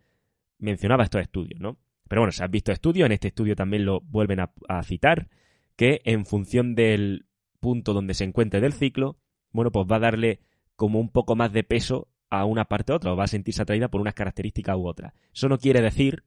mencionaba 0.58 1.04
estos 1.04 1.22
estudios, 1.22 1.60
¿no? 1.60 1.78
Pero 2.08 2.22
bueno, 2.22 2.32
se 2.32 2.42
han 2.42 2.50
visto 2.50 2.72
estudios, 2.72 3.06
en 3.06 3.12
este 3.12 3.28
estudio 3.28 3.54
también 3.54 3.84
lo 3.84 4.00
vuelven 4.00 4.40
a, 4.40 4.52
a 4.68 4.82
citar, 4.82 5.28
que 5.76 6.00
en 6.04 6.26
función 6.26 6.74
del 6.74 7.26
punto 7.60 7.92
donde 7.92 8.14
se 8.14 8.24
encuentre 8.24 8.60
del 8.60 8.72
ciclo, 8.72 9.16
bueno, 9.52 9.70
pues 9.70 9.86
va 9.88 9.94
a 9.94 10.00
darle 10.00 10.40
como 10.74 10.98
un 10.98 11.10
poco 11.10 11.36
más 11.36 11.52
de 11.52 11.62
peso 11.62 12.08
a 12.40 12.44
una 12.44 12.64
parte 12.64 12.92
u 12.92 12.96
otra, 12.96 13.12
o 13.12 13.16
va 13.16 13.24
a 13.24 13.28
sentirse 13.28 13.62
atraída 13.62 13.88
por 13.88 14.00
unas 14.00 14.14
características 14.14 14.76
u 14.76 14.86
otras. 14.86 15.12
Eso 15.32 15.48
no 15.48 15.58
quiere 15.58 15.80
decir, 15.80 16.24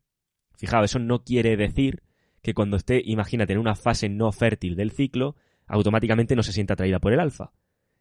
fijaos, 0.56 0.86
eso 0.86 1.00
no 1.00 1.24
quiere 1.24 1.58
decir 1.58 2.04
que 2.42 2.54
cuando 2.54 2.78
esté, 2.78 3.02
imagínate, 3.04 3.54
en 3.54 3.60
una 3.60 3.76
fase 3.76 4.10
no 4.10 4.32
fértil 4.32 4.76
del 4.76 4.92
ciclo, 4.92 5.36
automáticamente 5.68 6.36
no 6.36 6.44
se 6.44 6.54
sienta 6.54 6.74
atraída 6.74 7.00
por 7.00 7.14
el 7.14 7.20
alfa. 7.20 7.52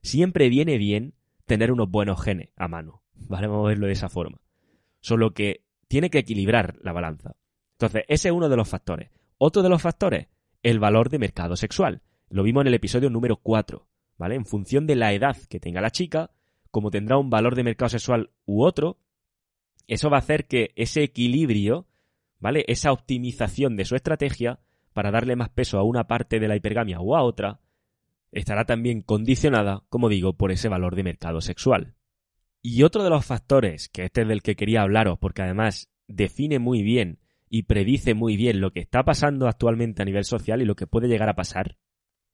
Siempre 0.03 0.49
viene 0.49 0.79
bien 0.79 1.14
tener 1.47 1.73
unos 1.73 1.91
buenos 1.91 2.23
genes 2.23 2.50
a 2.56 2.69
mano, 2.69 3.03
¿vale? 3.14 3.47
Vamos 3.47 3.67
a 3.67 3.69
verlo 3.69 3.87
de 3.87 3.93
esa 3.93 4.08
forma. 4.08 4.41
Solo 5.00 5.32
que 5.32 5.64
tiene 5.88 6.11
que 6.11 6.19
equilibrar 6.19 6.76
la 6.82 6.93
balanza. 6.93 7.37
Entonces, 7.73 8.05
ese 8.08 8.29
es 8.29 8.35
uno 8.35 8.49
de 8.49 8.56
los 8.56 8.69
factores. 8.69 9.11
Otro 9.38 9.62
de 9.62 9.69
los 9.69 9.82
factores, 9.82 10.29
el 10.62 10.79
valor 10.79 11.11
de 11.11 11.19
mercado 11.19 11.56
sexual. 11.56 12.03
Lo 12.29 12.43
vimos 12.43 12.62
en 12.62 12.69
el 12.69 12.75
episodio 12.75 13.11
número 13.11 13.37
4, 13.37 13.87
¿vale? 14.17 14.35
En 14.35 14.47
función 14.47 14.86
de 14.86 14.96
la 14.96 15.13
edad 15.13 15.36
que 15.48 15.60
tenga 15.60 15.81
la 15.81 15.91
chica, 15.91 16.31
como 16.70 16.91
tendrá 16.91 17.19
un 17.19 17.31
valor 17.31 17.55
de 17.55 17.65
mercado 17.65 17.89
sexual 17.89 18.31
u 18.44 18.65
otro, 18.65 18.99
eso 19.87 20.11
va 20.11 20.17
a 20.17 20.20
hacer 20.20 20.46
que 20.46 20.73
ese 20.77 21.03
equilibrio, 21.03 21.87
¿vale? 22.39 22.65
Esa 22.69 22.93
optimización 22.93 23.77
de 23.77 23.85
su 23.85 23.94
estrategia 23.94 24.61
para 24.93 25.11
darle 25.11 25.37
más 25.37 25.51
peso 25.51 25.79
a 25.79 25.82
una 25.82 26.06
parte 26.06 26.41
de 26.41 26.49
la 26.49 26.56
hipergamia 26.56 27.01
o 27.01 27.17
a 27.17 27.23
otra, 27.23 27.61
estará 28.32 28.65
también 28.65 29.03
condicionada, 29.03 29.85
como 29.89 30.08
digo, 30.08 30.37
por 30.37 30.53
ese 30.53 30.69
valor 30.69 30.96
de 30.96 31.05
mercado 31.05 31.41
sexual. 31.41 31.94
Y 32.63 32.82
otro 32.82 33.05
de 33.05 33.11
los 33.11 33.25
factores, 33.25 33.89
que 33.89 34.05
este 34.05 34.23
es 34.23 34.29
del 34.29 34.43
que 34.43 34.56
quería 34.56 34.82
hablaros, 34.82 35.19
porque 35.19 35.43
además 35.43 35.91
define 36.08 36.58
muy 36.58 36.82
bien 36.82 37.20
y 37.49 37.65
predice 37.65 38.15
muy 38.15 38.37
bien 38.37 38.61
lo 38.61 38.73
que 38.73 38.81
está 38.81 39.05
pasando 39.05 39.46
actualmente 39.49 40.03
a 40.03 40.05
nivel 40.05 40.25
social 40.25 40.63
y 40.63 40.65
lo 40.65 40.75
que 40.75 40.87
puede 40.87 41.08
llegar 41.08 41.29
a 41.29 41.37
pasar, 41.37 41.77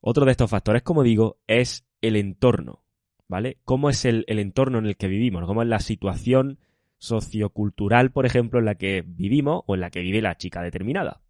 otro 0.04 0.24
de 0.24 0.32
estos 0.32 0.50
factores, 0.50 0.82
como 0.82 1.04
digo, 1.04 1.40
es 1.46 1.86
el 2.00 2.16
entorno. 2.16 2.84
¿Vale? 3.32 3.56
¿Cómo 3.64 3.88
es 3.88 4.04
el, 4.04 4.26
entorno 4.28 4.78
en 4.78 4.84
el 4.84 4.98
que 4.98 5.08
vivimos? 5.08 5.46
¿Cómo 5.46 5.62
es 5.62 5.68
la 5.68 5.78
situación 5.78 6.58
sociocultural, 6.98 8.12
por 8.12 8.26
ejemplo, 8.26 8.58
en 8.58 8.66
la 8.66 8.74
que 8.74 9.02
vivimos 9.06 9.62
o 9.66 9.74
en 9.74 9.80
la 9.80 9.88
que 9.88 10.02
vive 10.02 10.20
la 10.20 10.36
chica 10.36 10.60
determinada? 10.60 11.22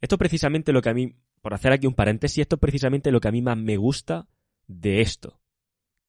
Esto 0.00 0.16
es 0.16 0.18
precisamente 0.18 0.72
lo 0.72 0.82
que 0.82 0.88
a 0.88 0.94
mí, 0.94 1.14
por 1.40 1.54
hacer 1.54 1.70
aquí 1.72 1.86
un 1.86 1.94
paréntesis, 1.94 2.38
esto 2.38 2.56
es 2.56 2.60
precisamente 2.60 3.12
lo 3.12 3.20
que 3.20 3.28
a 3.28 3.30
mí 3.30 3.42
más 3.42 3.56
me 3.56 3.76
gusta 3.76 4.26
de 4.66 5.02
esto. 5.02 5.38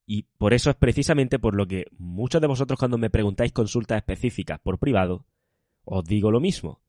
Y 0.07 0.23
por 0.39 0.55
eso 0.55 0.71
es 0.71 0.75
precisamente 0.75 1.37
por 1.37 1.53
lo 1.55 1.67
que 1.67 1.85
muchos 1.99 2.41
de 2.41 2.47
vosotros 2.47 2.79
cuando 2.79 2.97
me 2.97 3.11
preguntáis 3.11 3.51
consultas 3.51 3.97
específicas 3.97 4.59
por 4.59 4.79
privado, 4.79 5.27
os 5.85 6.03
digo 6.03 6.31
lo 6.31 6.39
mismo, 6.39 6.81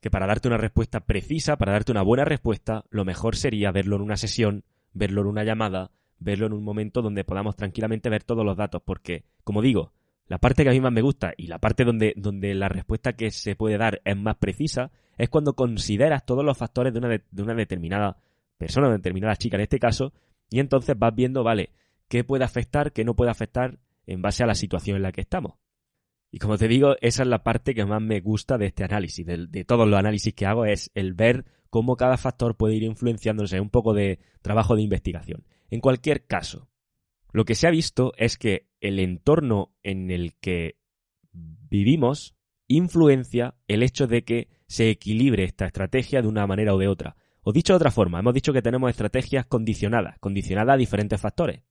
que 0.00 0.10
para 0.10 0.26
darte 0.26 0.48
una 0.48 0.56
respuesta 0.56 1.00
precisa, 1.00 1.58
para 1.58 1.72
darte 1.72 1.92
una 1.92 2.02
buena 2.02 2.24
respuesta, 2.24 2.86
lo 2.88 3.04
mejor 3.04 3.36
sería 3.36 3.72
verlo 3.72 3.96
en 3.96 4.02
una 4.02 4.16
sesión, 4.16 4.64
verlo 4.94 5.20
en 5.20 5.26
una 5.26 5.44
llamada, 5.44 5.90
verlo 6.24 6.46
en 6.46 6.52
un 6.54 6.64
momento 6.64 7.02
donde 7.02 7.24
podamos 7.24 7.54
tranquilamente 7.54 8.08
ver 8.08 8.24
todos 8.24 8.44
los 8.44 8.56
datos, 8.56 8.82
porque, 8.84 9.24
como 9.44 9.62
digo, 9.62 9.92
la 10.26 10.38
parte 10.38 10.64
que 10.64 10.70
a 10.70 10.72
mí 10.72 10.80
más 10.80 10.92
me 10.92 11.02
gusta 11.02 11.34
y 11.36 11.46
la 11.46 11.58
parte 11.58 11.84
donde, 11.84 12.14
donde 12.16 12.54
la 12.54 12.68
respuesta 12.68 13.12
que 13.12 13.30
se 13.30 13.56
puede 13.56 13.76
dar 13.76 14.00
es 14.04 14.16
más 14.16 14.36
precisa 14.36 14.90
es 15.18 15.28
cuando 15.28 15.54
consideras 15.54 16.24
todos 16.24 16.44
los 16.44 16.56
factores 16.56 16.92
de 16.92 16.98
una, 16.98 17.08
de, 17.08 17.42
una 17.42 17.54
determinada 17.54 18.16
persona, 18.56 18.86
una 18.88 18.96
determinada 18.96 19.36
chica 19.36 19.56
en 19.56 19.62
este 19.62 19.78
caso, 19.78 20.12
y 20.50 20.60
entonces 20.60 20.98
vas 20.98 21.14
viendo, 21.14 21.44
vale, 21.44 21.70
qué 22.08 22.24
puede 22.24 22.44
afectar, 22.44 22.92
qué 22.92 23.04
no 23.04 23.14
puede 23.14 23.30
afectar 23.30 23.78
en 24.06 24.22
base 24.22 24.42
a 24.42 24.46
la 24.46 24.54
situación 24.54 24.96
en 24.96 25.02
la 25.02 25.12
que 25.12 25.20
estamos. 25.20 25.54
Y 26.30 26.38
como 26.38 26.58
te 26.58 26.66
digo, 26.66 26.96
esa 27.00 27.22
es 27.22 27.28
la 27.28 27.44
parte 27.44 27.74
que 27.74 27.84
más 27.84 28.02
me 28.02 28.20
gusta 28.20 28.58
de 28.58 28.66
este 28.66 28.82
análisis, 28.82 29.24
de, 29.24 29.46
de 29.46 29.64
todos 29.64 29.86
los 29.86 29.98
análisis 29.98 30.34
que 30.34 30.46
hago, 30.46 30.64
es 30.64 30.90
el 30.94 31.12
ver 31.14 31.44
cómo 31.70 31.96
cada 31.96 32.16
factor 32.16 32.56
puede 32.56 32.74
ir 32.74 32.82
influenciándose, 32.82 33.60
un 33.60 33.70
poco 33.70 33.94
de 33.94 34.18
trabajo 34.42 34.74
de 34.74 34.82
investigación. 34.82 35.44
En 35.74 35.80
cualquier 35.80 36.24
caso, 36.24 36.68
lo 37.32 37.44
que 37.44 37.56
se 37.56 37.66
ha 37.66 37.70
visto 37.72 38.12
es 38.16 38.38
que 38.38 38.68
el 38.80 39.00
entorno 39.00 39.74
en 39.82 40.12
el 40.12 40.36
que 40.36 40.78
vivimos 41.32 42.36
influencia 42.68 43.56
el 43.66 43.82
hecho 43.82 44.06
de 44.06 44.22
que 44.22 44.48
se 44.68 44.88
equilibre 44.88 45.42
esta 45.42 45.66
estrategia 45.66 46.22
de 46.22 46.28
una 46.28 46.46
manera 46.46 46.76
o 46.76 46.78
de 46.78 46.86
otra. 46.86 47.16
O 47.42 47.52
dicho 47.52 47.72
de 47.72 47.78
otra 47.78 47.90
forma, 47.90 48.20
hemos 48.20 48.34
dicho 48.34 48.52
que 48.52 48.62
tenemos 48.62 48.88
estrategias 48.88 49.46
condicionadas, 49.46 50.16
condicionadas 50.20 50.74
a 50.74 50.78
diferentes 50.78 51.20
factores. 51.20 51.64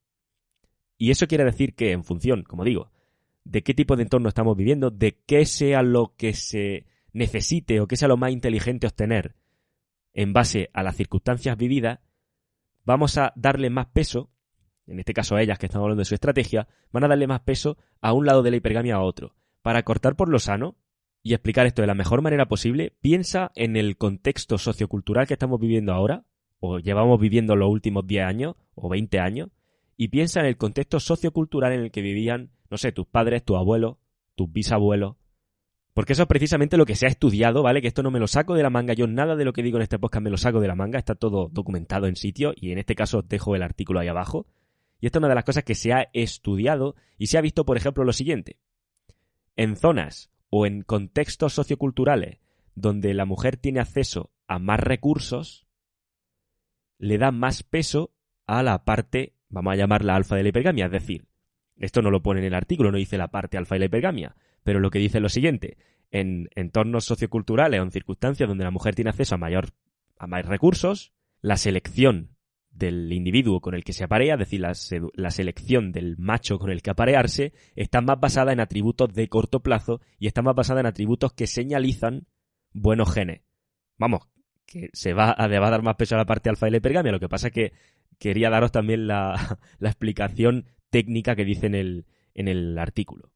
Y 0.97 1.11
eso 1.11 1.25
quiere 1.25 1.45
decir 1.45 1.73
que 1.73 1.93
en 1.93 2.03
función, 2.03 2.43
como 2.43 2.65
digo, 2.65 2.91
de 3.45 3.63
qué 3.63 3.73
tipo 3.73 3.95
de 3.95 4.03
entorno 4.03 4.27
estamos 4.27 4.57
viviendo, 4.57 4.91
de 4.91 5.17
qué 5.25 5.45
sea 5.45 5.81
lo 5.81 6.13
que 6.17 6.33
se 6.33 6.87
necesite 7.13 7.79
o 7.79 7.87
qué 7.87 7.95
sea 7.95 8.09
lo 8.09 8.17
más 8.17 8.33
inteligente 8.33 8.85
obtener 8.85 9.37
en 10.13 10.33
base 10.33 10.69
a 10.73 10.83
las 10.83 10.97
circunstancias 10.97 11.55
vividas, 11.55 11.99
vamos 12.83 13.17
a 13.17 13.33
darle 13.35 13.69
más 13.69 13.87
peso, 13.87 14.29
en 14.87 14.99
este 14.99 15.13
caso 15.13 15.35
a 15.35 15.41
ellas 15.41 15.57
que 15.59 15.67
estamos 15.67 15.85
hablando 15.85 16.01
de 16.01 16.05
su 16.05 16.15
estrategia, 16.15 16.67
van 16.91 17.03
a 17.03 17.07
darle 17.07 17.27
más 17.27 17.41
peso 17.41 17.77
a 18.01 18.13
un 18.13 18.25
lado 18.25 18.43
de 18.43 18.51
la 18.51 18.57
hipergamia 18.57 18.95
a 18.95 19.03
otro. 19.03 19.35
Para 19.61 19.83
cortar 19.83 20.15
por 20.15 20.29
lo 20.29 20.39
sano, 20.39 20.75
y 21.23 21.33
explicar 21.33 21.65
esto 21.65 21.81
de 21.81 21.87
la 21.87 21.95
mejor 21.95 22.21
manera 22.21 22.47
posible, 22.47 22.97
piensa 23.01 23.51
en 23.55 23.77
el 23.77 23.95
contexto 23.97 24.57
sociocultural 24.57 25.25
que 25.25 25.33
estamos 25.33 25.59
viviendo 25.59 25.93
ahora, 25.93 26.25
o 26.59 26.79
llevamos 26.79 27.19
viviendo 27.19 27.55
los 27.55 27.69
últimos 27.69 28.05
10 28.05 28.25
años 28.25 28.55
o 28.75 28.89
20 28.89 29.19
años, 29.19 29.49
y 29.95 30.09
piensa 30.09 30.41
en 30.41 30.47
el 30.47 30.57
contexto 30.57 30.99
sociocultural 30.99 31.71
en 31.71 31.79
el 31.79 31.91
que 31.91 32.01
vivían, 32.01 32.51
no 32.69 32.77
sé, 32.77 32.91
tus 32.91 33.07
padres, 33.07 33.45
tus 33.45 33.57
abuelos, 33.57 33.97
tus 34.35 34.51
bisabuelos. 34.51 35.15
Porque 35.93 36.13
eso 36.13 36.23
es 36.23 36.27
precisamente 36.27 36.77
lo 36.77 36.85
que 36.85 36.95
se 36.95 37.05
ha 37.05 37.09
estudiado, 37.09 37.61
¿vale? 37.61 37.81
Que 37.81 37.87
esto 37.87 38.01
no 38.01 38.09
me 38.09 38.19
lo 38.19 38.27
saco 38.27 38.55
de 38.55 38.63
la 38.63 38.71
manga, 38.71 38.93
yo 38.93 39.05
nada 39.05 39.35
de 39.35 39.45
lo 39.45 39.53
que 39.53 39.61
digo 39.61 39.77
en 39.77 39.83
este 39.83 39.99
podcast 39.99 40.23
me 40.23 40.31
lo 40.31 40.37
saco 40.37 40.59
de 40.59 40.67
la 40.67 40.75
manga, 40.75 40.97
está 40.97 41.13
todo 41.13 41.49
documentado 41.51 42.07
en 42.07 42.15
sitio 42.15 42.53
y 42.55 42.71
en 42.71 42.79
este 42.79 42.95
caso 42.95 43.19
os 43.19 43.27
dejo 43.27 43.55
el 43.55 43.61
artículo 43.61 43.99
ahí 43.99 44.07
abajo. 44.07 44.47
Y 44.99 45.05
esto 45.05 45.19
es 45.19 45.21
una 45.21 45.29
de 45.29 45.35
las 45.35 45.43
cosas 45.43 45.63
que 45.63 45.75
se 45.75 45.93
ha 45.93 46.09
estudiado 46.13 46.95
y 47.17 47.27
se 47.27 47.37
ha 47.37 47.41
visto, 47.41 47.65
por 47.65 47.77
ejemplo, 47.77 48.03
lo 48.03 48.13
siguiente. 48.13 48.57
En 49.55 49.75
zonas 49.75 50.31
o 50.49 50.65
en 50.65 50.81
contextos 50.81 51.53
socioculturales 51.53 52.39
donde 52.75 53.13
la 53.13 53.25
mujer 53.25 53.57
tiene 53.57 53.79
acceso 53.79 54.31
a 54.47 54.59
más 54.59 54.79
recursos, 54.79 55.67
le 56.97 57.17
da 57.17 57.31
más 57.31 57.63
peso 57.63 58.13
a 58.47 58.63
la 58.63 58.83
parte, 58.83 59.35
vamos 59.49 59.73
a 59.73 59.75
llamarla 59.75 60.15
alfa 60.15 60.35
de 60.35 60.43
la 60.43 60.49
hipergamia, 60.49 60.85
es 60.85 60.91
decir, 60.91 61.27
esto 61.77 62.01
no 62.01 62.11
lo 62.11 62.23
pone 62.23 62.39
en 62.39 62.47
el 62.47 62.53
artículo, 62.53 62.91
no 62.91 62.97
dice 62.97 63.17
la 63.17 63.29
parte 63.29 63.57
alfa 63.57 63.75
de 63.75 63.79
la 63.79 63.85
hipergamia, 63.85 64.35
pero 64.63 64.79
lo 64.79 64.89
que 64.89 64.99
dice 64.99 65.17
es 65.17 65.21
lo 65.21 65.29
siguiente, 65.29 65.77
en 66.11 66.49
entornos 66.55 67.05
socioculturales 67.05 67.79
o 67.79 67.83
en 67.83 67.91
circunstancias 67.91 68.47
donde 68.47 68.63
la 68.63 68.71
mujer 68.71 68.95
tiene 68.95 69.09
acceso 69.09 69.35
a 69.35 69.39
mayor 69.39 69.69
a 70.17 70.27
más 70.27 70.45
recursos, 70.45 71.11
la 71.41 71.57
selección 71.57 72.29
del 72.71 73.11
individuo 73.11 73.61
con 73.61 73.75
el 73.75 73.83
que 73.83 73.93
se 73.93 74.03
aparea, 74.03 74.33
es 74.33 74.39
decir, 74.39 74.61
la, 74.61 75.31
selección 75.31 75.91
del 75.91 76.17
macho 76.17 76.57
con 76.57 76.71
el 76.71 76.81
que 76.81 76.91
aparearse, 76.91 77.53
está 77.75 78.01
más 78.01 78.19
basada 78.19 78.53
en 78.53 78.59
atributos 78.59 79.13
de 79.13 79.27
corto 79.27 79.61
plazo 79.61 80.01
y 80.17 80.27
está 80.27 80.41
más 80.41 80.55
basada 80.55 80.79
en 80.79 80.87
atributos 80.87 81.33
que 81.33 81.47
señalizan 81.47 82.27
buenos 82.71 83.13
genes. 83.13 83.41
Vamos, 83.97 84.27
que 84.65 84.89
se 84.93 85.13
va 85.13 85.35
a, 85.37 85.47
dar 85.47 85.83
más 85.83 85.95
peso 85.95 86.15
a 86.15 86.19
la 86.19 86.25
parte 86.25 86.49
alfa 86.49 86.65
de 86.65 86.71
la 86.71 86.77
hipergamia. 86.77 87.11
Lo 87.11 87.19
que 87.19 87.29
pasa 87.29 87.47
es 87.47 87.53
que 87.53 87.73
quería 88.17 88.49
daros 88.49 88.71
también 88.71 89.07
la, 89.07 89.59
explicación 89.81 90.65
técnica 90.89 91.35
que 91.35 91.45
dice 91.45 91.67
en 91.67 92.47
el 92.47 92.77
artículo. 92.79 93.32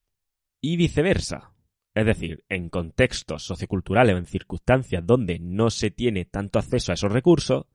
Y 0.62 0.78
viceversa. 0.78 1.54
Es 1.94 2.06
decir, 2.06 2.44
en 2.50 2.70
contextos 2.70 3.44
socioculturales 3.44 4.16
o 4.16 4.18
en 4.18 4.26
circunstancias 4.26 5.04
donde 5.06 5.40
no 5.40 5.70
se 5.70 5.90
tiene 5.90 6.26
tanto 6.26 6.60
acceso 6.60 6.92
a 6.92 6.96
esos 6.96 7.12
recursos, 7.12 7.66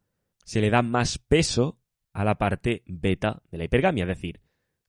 se 0.44 0.60
le 0.60 0.70
da 0.70 0.82
más 0.82 1.18
peso 1.18 1.80
a 2.12 2.24
la 2.24 2.36
parte 2.36 2.82
beta 2.86 3.42
de 3.50 3.58
la 3.58 3.64
hipergamia, 3.64 4.04
es 4.04 4.08
decir, 4.08 4.40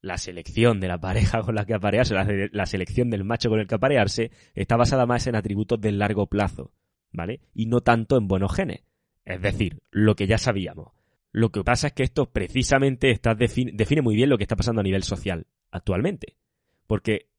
la 0.01 0.17
selección 0.17 0.79
de 0.79 0.89
la 0.89 0.99
pareja 0.99 1.41
con 1.43 1.55
la 1.55 1.65
que 1.65 1.73
aparearse, 1.73 2.13
la, 2.51 2.65
selección 2.65 3.09
del 3.09 3.23
macho 3.23 3.49
con 3.49 3.59
el 3.59 3.67
que 3.67 3.75
aparearse, 3.75 4.31
está 4.53 4.75
basada 4.77 5.05
más 5.05 5.25
en 5.25 5.35
atributos 5.35 5.81
del 5.81 5.97
largo 5.97 6.27
plazo, 6.27 6.73
¿vale? 7.11 7.41
Y 7.55 7.65
no 7.65 7.81
tanto 7.81 8.17
en 8.17 8.27
buenos 8.27 8.53
genes. 8.53 8.83
Es 9.25 9.41
decir, 9.41 9.81
lo 9.89 10.15
que 10.15 10.27
ya 10.27 10.37
sabíamos. 10.37 10.91
Lo 11.31 11.51
que 11.51 11.63
pasa 11.63 11.87
es 11.87 11.93
que 11.93 12.03
esto 12.03 12.29
precisamente 12.31 13.19
define 13.35 14.01
muy 14.01 14.15
bien 14.15 14.29
lo 14.29 14.37
que 14.37 14.43
está 14.43 14.57
pasando 14.57 14.81
a 14.81 14.83
nivel 14.83 15.03
social 15.03 15.47
actualmente. 15.71 16.37
Porque 16.85 17.29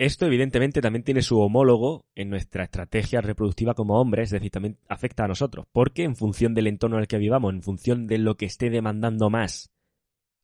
esto 0.00 0.24
evidentemente 0.24 0.80
también 0.80 1.02
tiene 1.02 1.20
su 1.20 1.38
homólogo 1.40 2.06
en 2.14 2.30
nuestra 2.30 2.64
estrategia 2.64 3.20
reproductiva 3.20 3.74
como 3.74 4.00
hombres, 4.00 4.28
es 4.28 4.30
decir, 4.30 4.50
también 4.50 4.78
afecta 4.88 5.24
a 5.24 5.28
nosotros, 5.28 5.66
porque 5.72 6.04
en 6.04 6.16
función 6.16 6.54
del 6.54 6.68
entorno 6.68 6.96
en 6.96 7.02
el 7.02 7.06
que 7.06 7.18
vivamos, 7.18 7.52
en 7.52 7.62
función 7.62 8.06
de 8.06 8.16
lo 8.16 8.38
que 8.38 8.46
esté 8.46 8.70
demandando 8.70 9.28
más 9.28 9.70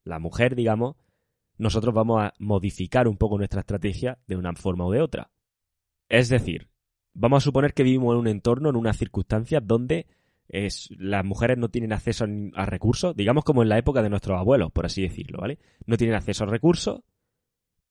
la 0.05 0.19
mujer, 0.19 0.57
digamos, 0.57 0.97
nosotros 1.57 1.95
vamos 1.95 2.23
a 2.23 2.35
modificar 2.39 3.09
un 3.09 3.17
poco 3.17 3.39
nuestra 3.39 3.61
estrategia 3.61 4.19
de 4.27 4.37
una 4.37 4.53
forma 4.53 4.85
o 4.85 4.93
de 4.93 5.01
otra. 5.01 5.31
Es 6.11 6.29
decir, 6.29 6.69
vamos 7.15 7.43
a 7.43 7.47
suponer 7.47 7.73
que 7.73 7.83
vivimos 7.83 8.13
en 8.13 8.21
un 8.21 8.29
entorno, 8.29 8.69
en 8.69 8.77
unas 8.77 8.99
circunstancias 8.99 9.63
donde 9.67 10.07
las 10.99 11.25
mujeres 11.25 11.57
no 11.57 11.71
tienen 11.71 11.95
acceso 11.95 12.27
a 12.55 12.67
recursos, 12.67 13.17
digamos 13.17 13.43
como 13.43 13.63
en 13.63 13.71
la 13.71 13.79
época 13.79 14.03
de 14.03 14.11
nuestros 14.11 14.39
abuelos, 14.39 14.71
por 14.71 14.85
así 14.85 15.01
decirlo, 15.01 15.39
¿vale? 15.41 15.59
No 15.87 15.97
tienen 15.97 16.15
acceso 16.15 16.45
a 16.45 16.47
recursos, 16.47 17.01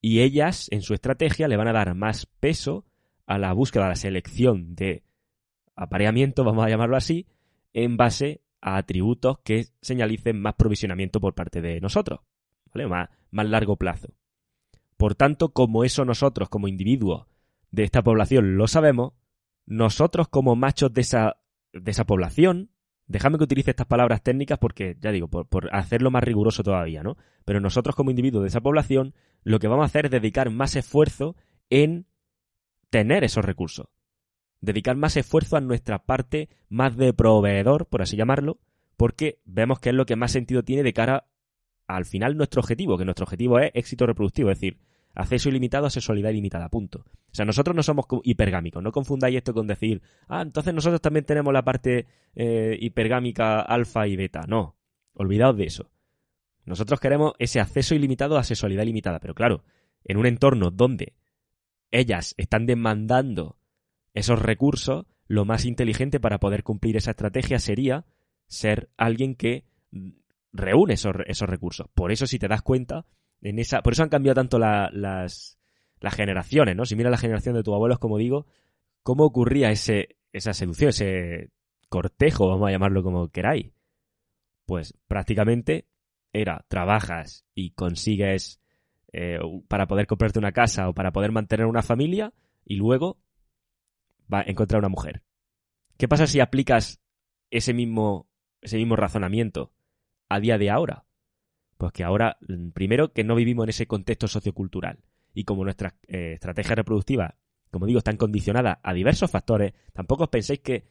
y 0.08 0.22
ellas, 0.22 0.68
en 0.70 0.84
su 0.84 0.94
estrategia, 0.94 1.48
le 1.48 1.58
van 1.58 1.68
a 1.68 1.74
dar 1.74 1.96
más 1.96 2.28
peso 2.28 2.86
a 3.26 3.40
la 3.40 3.54
búsqueda, 3.54 3.88
a 3.88 3.90
la 3.90 3.96
selección 3.96 4.76
de 4.76 5.02
apareamiento, 5.76 6.44
vamos 6.44 6.64
a 6.64 6.70
llamarlo 6.70 6.96
así, 6.96 7.26
en 7.74 7.98
base 7.98 8.42
a 8.62 8.78
atributos 8.78 9.40
que 9.40 9.66
señalicen 9.82 10.40
más 10.40 10.54
provisionamiento 10.54 11.20
por 11.20 11.34
parte 11.34 11.60
de 11.60 11.82
nosotros, 11.82 12.20
¿vale? 12.72 12.86
Más, 12.86 13.10
más 13.32 13.50
largo 13.50 13.78
plazo. 13.78 14.10
Por 14.96 15.16
tanto, 15.16 15.54
como 15.54 15.84
eso 15.84 16.06
nosotros, 16.06 16.50
como 16.50 16.68
individuos 16.68 17.26
de 17.72 17.82
esta 17.82 18.04
población, 18.04 18.58
lo 18.58 18.68
sabemos, 18.68 19.14
nosotros 19.66 20.28
como 20.28 20.56
machos 20.56 20.94
de 20.94 21.02
esa, 21.02 21.38
de 21.74 21.90
esa 21.90 22.06
población, 22.06 22.70
déjame 23.08 23.38
que 23.38 23.44
utilice 23.44 23.72
estas 23.72 23.88
palabras 23.88 24.22
técnicas 24.22 24.58
porque, 24.58 24.98
ya 25.00 25.12
digo, 25.12 25.28
por, 25.28 25.48
por, 25.48 25.74
hacerlo 25.76 26.12
más 26.12 26.24
riguroso 26.24 26.64
todavía, 26.64 27.04
¿no? 27.04 27.18
Pero 27.46 27.60
nosotros 27.60 27.96
como 27.96 28.10
individuos 28.10 28.44
de 28.44 28.50
esa 28.50 28.62
población 28.62 29.14
lo 29.44 29.60
que 29.60 29.68
vamos 29.68 29.84
a 29.84 29.86
hacer 29.86 30.06
es 30.06 30.12
dedicar 30.12 30.50
más 30.50 30.76
esfuerzo 30.76 31.36
en 31.70 32.08
tener 32.90 33.24
esos 33.24 33.46
recursos. 33.46 33.88
Dedicar 34.62 34.96
más 34.96 35.18
esfuerzo 35.18 35.58
a 35.58 35.62
nuestra 35.62 36.00
parte 36.00 36.50
más 36.70 36.98
de 36.98 37.14
proveedor, 37.14 37.86
por 37.88 38.02
así 38.02 38.16
llamarlo, 38.18 38.60
porque 38.98 39.40
vemos 39.46 39.80
que 39.80 39.90
es 39.90 39.96
lo 39.96 40.06
que 40.06 40.16
más 40.16 40.32
sentido 40.32 40.64
tiene 40.64 40.84
de 40.84 40.94
cara 40.94 41.28
al 41.88 42.06
final 42.06 42.38
nuestro 42.38 42.62
objetivo, 42.62 42.98
que 42.98 43.06
nuestro 43.06 43.26
objetivo 43.26 43.60
es 43.60 43.72
éxito 43.76 44.08
reproductivo, 44.08 44.50
es 44.50 44.58
decir, 44.58 44.80
acceso 45.16 45.50
ilimitado 45.50 45.88
a 45.88 45.90
sexualidad 45.90 46.30
ilimitada, 46.30 46.70
punto. 46.70 47.06
O 47.08 47.36
sea, 47.36 47.46
nosotros 47.46 47.76
no 47.76 47.84
somos 47.84 48.06
hipergámicos, 48.24 48.84
no 48.84 48.92
confundáis 48.92 49.38
esto 49.38 49.54
con 49.54 49.68
decir, 49.68 50.02
ah, 50.28 50.42
entonces 50.42 50.74
nosotros 50.74 51.02
también 51.02 51.26
tenemos 51.26 51.54
la 51.54 51.64
parte 51.64 52.06
eh, 52.36 52.78
hipergámica 52.80 53.62
alfa 53.62 54.08
y 54.08 54.16
beta. 54.16 54.42
No, 54.48 54.76
olvidaos 55.14 55.58
de 55.58 55.66
eso. 55.66 55.90
Nosotros 56.66 57.00
queremos 57.00 57.34
ese 57.40 57.60
acceso 57.60 57.96
ilimitado 57.96 58.38
a 58.38 58.44
sexualidad 58.44 58.84
ilimitada, 58.84 59.20
pero 59.20 59.36
claro, 59.36 59.64
en 60.04 60.18
un 60.18 60.26
entorno 60.26 60.72
donde 60.72 61.14
ellas 61.92 62.36
están 62.38 62.66
demandando 62.66 63.58
esos 64.14 64.42
recursos, 64.42 65.06
lo 65.28 65.46
más 65.46 65.66
inteligente 65.66 66.20
para 66.20 66.40
poder 66.40 66.64
cumplir 66.64 66.98
esa 66.98 67.12
estrategia 67.12 67.60
sería 67.60 68.06
ser 68.48 68.90
alguien 68.98 69.36
que 69.36 69.66
reúne 70.54 70.94
esos, 70.94 71.16
recursos. 71.42 71.88
Por 71.94 72.12
eso, 72.12 72.28
si 72.28 72.40
te 72.40 72.48
das 72.48 72.62
cuenta, 72.62 73.06
por 73.84 73.94
eso 73.94 74.04
han 74.04 74.10
cambiado 74.10 74.36
tanto 74.36 74.58
las, 74.60 75.58
generaciones, 76.02 76.76
¿no? 76.76 76.86
Si 76.86 76.96
mira 76.96 77.10
la 77.10 77.18
generación 77.18 77.56
de 77.56 77.64
tus 77.64 77.74
abuelos, 77.74 78.00
como 78.00 78.18
digo, 78.18 78.46
cómo 79.04 79.26
ocurría 79.26 79.72
ese, 79.72 80.18
esa 80.34 80.54
seducción, 80.54 80.90
ese 80.90 81.50
cortejo, 81.90 82.48
vamos 82.48 82.68
a 82.68 82.72
llamarlo 82.72 83.04
como 83.04 83.30
queráis. 83.30 83.72
Pues 84.66 84.94
prácticamente 85.08 85.88
era 86.34 86.66
trabajas 86.68 87.46
y 87.54 87.72
consigues 87.72 88.60
eh, 89.14 89.40
para 89.68 89.88
poder 89.88 90.08
comprarte 90.08 90.40
una 90.40 90.52
casa 90.52 90.90
o 90.90 90.94
para 90.94 91.12
poder 91.12 91.32
mantener 91.32 91.66
una 91.66 91.82
familia 91.82 92.34
y 92.66 92.76
luego 92.76 93.20
va 94.32 94.40
a 94.40 94.46
encontrar 94.48 94.80
una 94.80 94.90
mujer. 94.90 95.24
¿Qué 95.98 96.08
pasa 96.08 96.28
si 96.28 96.40
aplicas 96.40 97.00
ese 97.52 97.74
mismo, 97.74 98.28
ese 98.62 98.78
mismo 98.78 98.96
razonamiento 98.96 99.72
a 100.30 100.40
día 100.40 100.58
de 100.58 100.70
ahora? 100.70 101.05
Pues 101.78 101.92
que 101.92 102.04
ahora, 102.04 102.38
mm, 102.48 102.70
primero, 102.70 103.12
que 103.12 103.24
no 103.24 103.36
vivimos 103.36 103.66
en 103.66 103.70
ese 103.70 103.88
contexto 103.88 104.28
sociocultural 104.28 105.00
y 105.34 105.44
como 105.44 105.64
nuestra 105.64 105.96
eh, 106.08 106.34
estrategia 106.34 106.76
reproductiva, 106.76 107.36
como 107.70 107.86
digo, 107.86 108.00
están 108.00 108.18
condicionadas 108.18 108.78
a 108.82 108.94
diversos 108.94 109.30
factores, 109.30 109.74
tampoco 109.94 110.24
os 110.24 110.30
penséis 110.30 110.60
que 110.62 110.88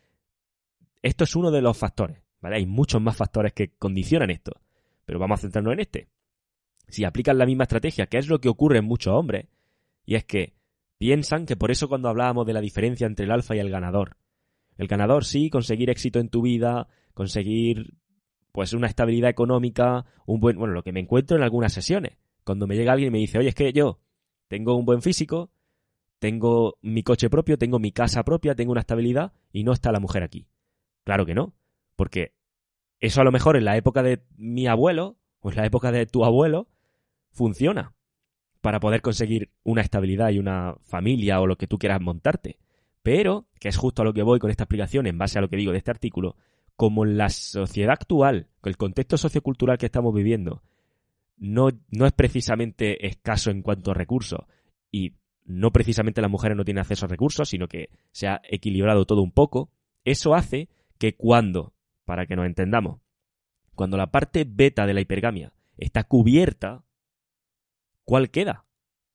esto 1.03 1.25
es 1.25 1.37
uno 1.37 1.51
de 1.51 1.63
los 1.63 1.77
factores, 1.77 2.19
¿vale? 2.41 2.57
Hay 2.57 2.67
muchos 2.67 3.01
más 3.01 3.17
factores 3.17 3.53
que 3.53 3.73
condicionan 3.77 4.31
esto. 4.31 4.61
Pero 5.05 5.19
vamos 5.19 5.39
a 5.39 5.43
centrarnos 5.43 5.75
en 5.75 5.81
este. 5.81 6.09
Si 6.89 7.05
aplican 7.05 7.39
la 7.39 7.47
misma 7.47 7.65
estrategia, 7.65 8.07
que 8.07 8.19
es 8.19 8.29
lo 8.29 8.41
que 8.41 8.49
ocurre 8.49 8.79
en 8.79 8.85
muchos 8.85 9.13
hombres, 9.15 9.47
y 10.07 10.15
es 10.15 10.25
que 10.25 10.55
piensan 10.99 11.47
que 11.47 11.57
por 11.57 11.71
eso 11.71 11.89
cuando 11.89 12.09
hablábamos 12.09 12.47
de 12.47 12.53
la 12.53 12.61
diferencia 12.61 13.07
entre 13.07 13.27
el 13.27 13.33
alfa 13.33 13.57
y 13.57 13.59
el 13.59 13.71
ganador, 13.71 14.17
el 14.77 14.89
ganador 14.89 15.25
sí, 15.25 15.51
conseguir 15.51 15.91
éxito 15.91 16.19
en 16.19 16.29
tu 16.29 16.43
vida, 16.43 16.89
conseguir 17.13 17.95
pues 18.55 18.73
una 18.73 18.87
estabilidad 18.87 19.31
económica, 19.31 20.07
un 20.27 20.39
buen, 20.39 20.57
bueno, 20.57 20.75
lo 20.75 20.85
que 20.85 20.93
me 20.93 21.01
encuentro 21.01 21.37
en 21.37 21.43
algunas 21.43 21.73
sesiones, 21.73 22.19
cuando 22.45 22.69
me 22.69 22.77
llega 22.77 22.93
alguien 22.93 23.09
y 23.09 23.11
me 23.11 23.19
dice, 23.19 23.37
oye, 23.37 23.49
es 23.49 23.55
que 23.57 23.73
yo 23.73 23.99
tengo 24.47 24.77
un 24.77 24.85
buen 24.85 25.03
físico, 25.03 25.51
tengo 26.21 26.79
mi 26.81 27.03
coche 27.03 27.29
propio, 27.29 27.59
tengo 27.59 27.81
mi 27.81 27.91
casa 27.91 28.23
propia, 28.23 28.55
tengo 28.55 28.71
una 28.71 28.83
estabilidad 28.83 29.33
y 29.51 29.65
no 29.65 29.73
está 29.73 29.91
la 29.91 29.99
mujer 29.99 30.23
aquí. 30.23 30.47
Claro 31.03 31.27
que 31.27 31.35
no, 31.35 31.53
porque 31.97 32.33
eso 33.01 33.21
a 33.21 33.25
lo 33.25 33.33
mejor 33.33 33.57
en 33.57 33.65
la 33.65 33.77
época 33.77 34.05
de 34.05 34.23
mi 34.37 34.69
abuelo 34.69 35.19
o 35.41 35.51
en 35.51 35.57
la 35.57 35.67
época 35.67 35.91
de 35.91 36.07
tu 36.07 36.25
abuelo 36.25 36.69
funciona 37.33 37.97
para 38.61 38.79
poder 38.79 39.03
conseguir 39.03 39.51
una 39.65 39.83
estabilidad 39.83 40.31
y 40.31 40.39
una 40.39 40.77
familia 40.85 41.41
o 41.41 41.49
lo 41.49 41.57
que 41.57 41.67
tú 41.67 41.77
quieras 41.77 42.01
montarte. 42.01 42.61
Pero, 43.03 43.49
que 43.59 43.67
es 43.67 43.77
justo 43.77 44.03
a 44.03 44.05
lo 44.05 44.15
que 44.15 44.23
voy 44.23 44.39
con 44.39 44.53
esta 44.53 44.63
explicación 44.63 45.09
en 45.09 45.19
base 45.19 45.41
a 45.41 45.43
lo 45.43 45.49
que 45.49 45.57
digo 45.57 45.73
de 45.73 45.79
este 45.79 45.91
artículo, 45.91 46.37
como 46.77 47.05
la 47.05 47.29
sociedad 47.29 47.93
actual, 47.93 48.49
el 48.65 48.77
contexto 48.77 49.17
sociocultural 49.17 49.79
que 49.79 49.87
estamos 49.87 50.15
viviendo, 50.15 50.63
no, 51.37 51.69
no 51.91 52.07
es 52.07 52.13
precisamente 52.13 53.07
escaso 53.07 53.51
en 53.51 53.63
cuanto 53.63 53.91
a 53.91 53.95
recursos 53.95 54.41
y 54.91 55.15
no 55.45 55.73
precisamente 55.73 56.21
las 56.21 56.31
mujeres 56.31 56.57
no 56.57 56.65
tienen 56.65 56.81
acceso 56.81 57.07
a 57.07 57.09
recursos, 57.09 57.49
sino 57.49 57.69
que 57.69 57.91
se 58.13 58.29
ha 58.29 58.41
equilibrado 58.45 59.05
todo 59.05 59.23
un 59.23 59.31
poco, 59.31 59.71
eso 60.05 60.35
hace 60.35 60.69
que 60.99 61.17
cuando, 61.17 61.75
para 62.05 62.27
que 62.27 62.37
nos 62.37 62.47
entendamos, 62.47 63.01
cuando 63.75 63.97
la 63.97 64.11
parte 64.11 64.47
beta 64.49 64.87
de 64.87 64.95
la 64.95 65.01
hipergamia 65.01 65.53
está 65.77 66.05
cubierta, 66.05 66.85
¿cuál 68.05 68.31
queda? 68.31 68.65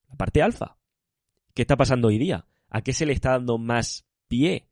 La 0.09 0.15
parte 0.15 0.41
alfa. 0.41 0.77
¿Qué 1.53 1.63
está 1.63 1.77
pasando 1.77 2.09
hoy 2.09 2.17
día? 2.17 2.45
¿A 2.69 2.81
qué 2.81 2.93
se 2.93 3.05
le 3.05 3.13
está 3.13 3.31
dando 3.31 3.57
más 3.57 4.05
pie? 4.27 4.67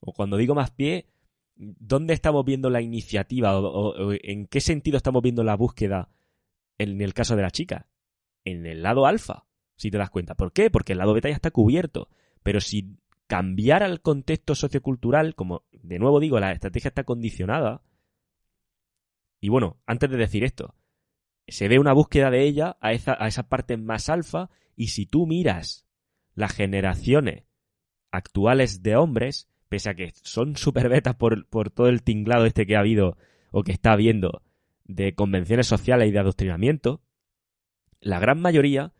O 0.00 0.12
cuando 0.12 0.36
digo 0.36 0.54
más 0.54 0.70
pie, 0.70 1.06
¿dónde 1.56 2.14
estamos 2.14 2.44
viendo 2.44 2.70
la 2.70 2.80
iniciativa 2.80 3.58
o, 3.58 4.12
en 4.12 4.46
qué 4.46 4.60
sentido 4.60 4.96
estamos 4.96 5.22
viendo 5.22 5.42
la 5.42 5.56
búsqueda 5.56 6.10
en 6.78 7.00
el 7.00 7.14
caso 7.14 7.36
de 7.36 7.42
la 7.42 7.50
chica? 7.50 7.88
En 8.44 8.66
el 8.66 8.82
lado 8.82 9.06
alfa, 9.06 9.46
si 9.76 9.90
te 9.90 9.98
das 9.98 10.10
cuenta. 10.10 10.34
¿Por 10.34 10.52
qué? 10.52 10.70
Porque 10.70 10.92
el 10.92 10.98
lado 10.98 11.14
beta 11.14 11.28
ya 11.28 11.34
está 11.34 11.50
cubierto. 11.50 12.08
Pero 12.42 12.60
si 12.60 12.96
cambiara 13.26 13.86
el 13.86 14.00
contexto 14.00 14.54
sociocultural, 14.54 15.34
como 15.34 15.64
de 15.72 15.98
nuevo 15.98 16.20
digo, 16.20 16.38
la 16.38 16.52
estrategia 16.52 16.88
está 16.88 17.04
condicionada. 17.04 17.82
Y 19.40 19.48
bueno, 19.48 19.78
antes 19.86 20.10
de 20.10 20.16
decir 20.16 20.44
esto, 20.44 20.74
se 21.48 21.68
ve 21.68 21.78
una 21.78 21.92
búsqueda 21.92 22.30
de 22.30 22.42
ella 22.42 22.76
a 22.80 22.92
esa, 22.92 23.16
a 23.18 23.26
esa 23.28 23.48
parte 23.48 23.76
más 23.76 24.08
alfa 24.08 24.50
y 24.76 24.88
si 24.88 25.06
tú 25.06 25.26
miras 25.26 25.86
las 26.34 26.52
generaciones 26.52 27.44
actuales 28.10 28.82
de 28.82 28.96
hombres, 28.96 29.48
pese 29.68 29.90
a 29.90 29.94
que 29.94 30.12
son 30.22 30.56
super 30.56 30.88
betas 30.88 31.16
por, 31.16 31.46
por 31.48 31.70
todo 31.70 31.88
el 31.88 32.02
tinglado 32.02 32.46
este 32.46 32.66
que 32.66 32.76
ha 32.76 32.80
habido 32.80 33.16
o 33.50 33.62
que 33.62 33.72
está 33.72 33.92
habiendo 33.92 34.42
de 34.84 35.14
convenciones 35.14 35.66
sociales 35.66 36.08
y 36.08 36.12
de 36.12 36.18
adoctrinamiento, 36.18 37.02
la 38.00 38.18
gran 38.18 38.40
mayoría 38.40 38.92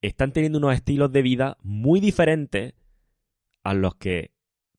están 0.00 0.32
teniendo 0.32 0.58
unos 0.58 0.74
estilos 0.74 1.12
de 1.12 1.22
vida 1.22 1.58
muy 1.62 2.00
diferentes 2.00 2.74
a 3.62 3.74
los 3.74 3.96
que 3.96 4.32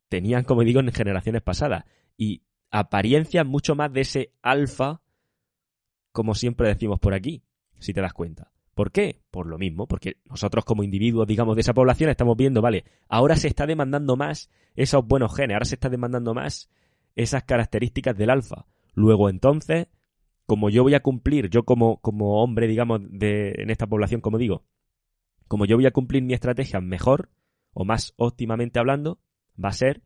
tenían, 0.10 0.44
como 0.44 0.63
digo, 0.63 0.79
en 0.79 0.91
generaciones 0.91 1.41
pasadas. 1.41 1.86
Y 2.17 2.44
apariencias 2.72 3.46
mucho 3.46 3.75
más 3.75 3.91
de 3.91 4.01
ese 4.01 4.34
alfa, 4.41 5.01
como 6.12 6.36
siempre 6.36 6.70
decimos 6.70 7.00
por 7.00 7.13
aquí, 7.13 7.44
si 7.79 7.94
te 7.94 8.01
das 8.01 8.13
cuenta. 8.13 8.51
¿Por 8.78 8.92
qué? 8.92 9.24
Por 9.32 9.48
lo 9.48 9.58
mismo, 9.58 9.88
porque 9.88 10.18
nosotros 10.30 10.64
como 10.64 10.84
individuos, 10.84 11.26
digamos, 11.26 11.56
de 11.56 11.62
esa 11.62 11.74
población 11.74 12.12
estamos 12.12 12.38
viendo, 12.38 12.62
vale, 12.62 12.86
ahora 13.10 13.36
se 13.36 13.48
está 13.48 13.66
demandando 13.66 14.16
más 14.16 14.52
esos 14.76 15.04
buenos 15.04 15.36
genes, 15.36 15.56
ahora 15.56 15.66
se 15.66 15.74
está 15.74 15.90
demandando 15.90 16.36
más 16.36 16.70
esas 17.16 17.44
características 17.44 18.16
del 18.16 18.30
alfa. 18.30 18.68
Luego 18.94 19.32
entonces, 19.32 19.88
como 20.46 20.70
yo 20.70 20.84
voy 20.84 20.94
a 20.94 21.00
cumplir, 21.00 21.50
yo 21.50 21.64
como, 21.64 21.98
como 22.02 22.44
hombre, 22.44 22.68
digamos, 22.68 23.02
de, 23.10 23.56
en 23.58 23.72
esta 23.72 23.88
población, 23.88 24.22
como 24.22 24.38
digo, 24.38 24.64
como 25.48 25.66
yo 25.66 25.76
voy 25.76 25.88
a 25.88 25.92
cumplir 25.92 26.22
mi 26.22 26.36
estrategia 26.36 26.80
mejor, 26.80 27.32
o 27.74 27.84
más 27.84 28.13
óptimamente 28.16 28.78
hablando, 28.78 29.18
va 29.58 29.70
a 29.70 29.74
ser 29.74 30.04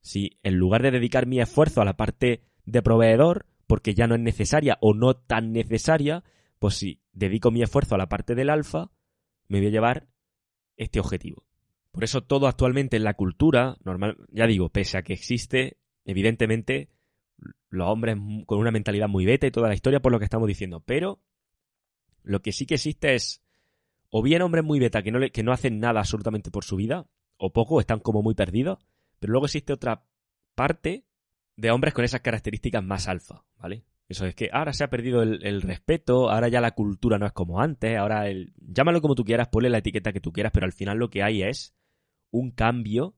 si 0.00 0.36
en 0.42 0.56
lugar 0.56 0.82
de 0.82 0.90
dedicar 0.90 1.26
mi 1.26 1.40
esfuerzo 1.40 1.80
a 1.80 1.84
la 1.84 1.96
parte 1.96 2.42
de 2.64 2.82
proveedor, 2.82 3.46
porque 3.68 3.94
ya 3.94 4.08
no 4.08 4.16
es 4.16 4.20
necesaria 4.20 4.78
o 4.80 4.94
no 4.94 5.14
tan 5.14 5.52
necesaria, 5.52 6.24
pues 6.60 6.74
si 6.74 7.00
dedico 7.12 7.50
mi 7.50 7.62
esfuerzo 7.62 7.96
a 7.96 7.98
la 7.98 8.08
parte 8.08 8.36
del 8.36 8.50
alfa, 8.50 8.92
me 9.48 9.58
voy 9.58 9.66
a 9.66 9.70
llevar 9.70 10.06
este 10.76 11.00
objetivo. 11.00 11.44
Por 11.90 12.04
eso 12.04 12.22
todo 12.22 12.46
actualmente 12.46 12.96
en 12.96 13.02
la 13.02 13.14
cultura, 13.14 13.76
normal, 13.82 14.16
ya 14.30 14.46
digo, 14.46 14.68
pese 14.68 14.98
a 14.98 15.02
que 15.02 15.14
existe, 15.14 15.78
evidentemente, 16.04 16.90
los 17.70 17.88
hombres 17.88 18.16
con 18.46 18.58
una 18.58 18.70
mentalidad 18.70 19.08
muy 19.08 19.24
beta 19.24 19.46
y 19.46 19.50
toda 19.50 19.68
la 19.68 19.74
historia 19.74 20.00
por 20.00 20.12
lo 20.12 20.18
que 20.18 20.26
estamos 20.26 20.46
diciendo, 20.46 20.80
pero 20.80 21.20
lo 22.22 22.42
que 22.42 22.52
sí 22.52 22.66
que 22.66 22.74
existe 22.74 23.14
es 23.14 23.42
o 24.10 24.22
bien 24.22 24.42
hombres 24.42 24.62
muy 24.62 24.78
beta 24.78 25.02
que 25.02 25.10
no, 25.10 25.20
que 25.32 25.42
no 25.42 25.52
hacen 25.52 25.80
nada 25.80 26.00
absolutamente 26.00 26.50
por 26.50 26.64
su 26.64 26.76
vida, 26.76 27.06
o 27.38 27.52
poco, 27.52 27.80
están 27.80 28.00
como 28.00 28.22
muy 28.22 28.34
perdidos, 28.34 28.78
pero 29.18 29.32
luego 29.32 29.46
existe 29.46 29.72
otra 29.72 30.04
parte 30.54 31.06
de 31.56 31.70
hombres 31.70 31.94
con 31.94 32.04
esas 32.04 32.20
características 32.20 32.84
más 32.84 33.08
alfa, 33.08 33.44
¿vale? 33.56 33.84
Eso 34.10 34.26
es 34.26 34.34
que 34.34 34.50
ahora 34.52 34.72
se 34.72 34.82
ha 34.82 34.90
perdido 34.90 35.22
el, 35.22 35.62
respeto, 35.62 36.30
ahora 36.30 36.48
ya 36.48 36.60
la 36.60 36.72
cultura 36.72 37.16
no 37.16 37.26
es 37.26 37.32
como 37.32 37.60
antes, 37.60 37.96
ahora 37.96 38.28
el... 38.28 38.52
Llámalo 38.56 39.00
como 39.00 39.14
tú 39.14 39.24
quieras, 39.24 39.46
ponle 39.46 39.70
la 39.70 39.78
etiqueta 39.78 40.12
que 40.12 40.18
tú 40.18 40.32
quieras, 40.32 40.50
pero 40.52 40.66
al 40.66 40.72
final 40.72 40.98
lo 40.98 41.10
que 41.10 41.22
hay 41.22 41.44
es 41.44 41.76
un 42.32 42.50
cambio 42.50 43.14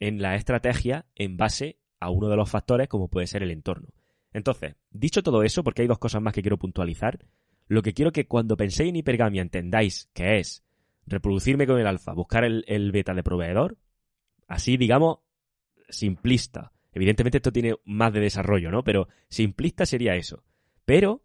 en 0.00 0.20
la 0.20 0.34
estrategia 0.34 1.06
en 1.14 1.36
base 1.36 1.78
a 2.00 2.10
uno 2.10 2.28
de 2.28 2.34
los 2.34 2.50
factores 2.50 2.88
como 2.88 3.06
puede 3.06 3.28
ser 3.28 3.44
el 3.44 3.52
entorno. 3.52 3.90
Entonces, 4.32 4.74
dicho 4.90 5.22
todo 5.22 5.44
eso, 5.44 5.62
porque 5.62 5.82
hay 5.82 5.88
dos 5.88 6.00
cosas 6.00 6.20
más 6.20 6.34
que 6.34 6.42
quiero 6.42 6.58
puntualizar, 6.58 7.24
lo 7.68 7.82
que 7.82 7.94
quiero 7.94 8.10
que 8.10 8.26
cuando 8.26 8.56
penséis 8.56 8.88
en 8.88 8.96
hipergamia 8.96 9.42
entendáis 9.42 10.10
que 10.12 10.40
es 10.40 10.64
reproducirme 11.06 11.68
con 11.68 11.78
el 11.78 11.86
alfa, 11.86 12.14
buscar 12.14 12.42
el, 12.42 12.64
el 12.66 12.90
beta 12.90 13.14
de 13.14 13.22
proveedor, 13.22 13.78
así 14.48 14.76
digamos, 14.76 15.18
simplista. 15.88 16.72
Evidentemente 16.96 17.36
esto 17.36 17.52
tiene 17.52 17.74
más 17.84 18.10
de 18.14 18.20
desarrollo, 18.20 18.70
¿no? 18.70 18.82
Pero 18.82 19.08
simplista 19.28 19.84
sería 19.84 20.14
eso. 20.14 20.44
Pero 20.86 21.22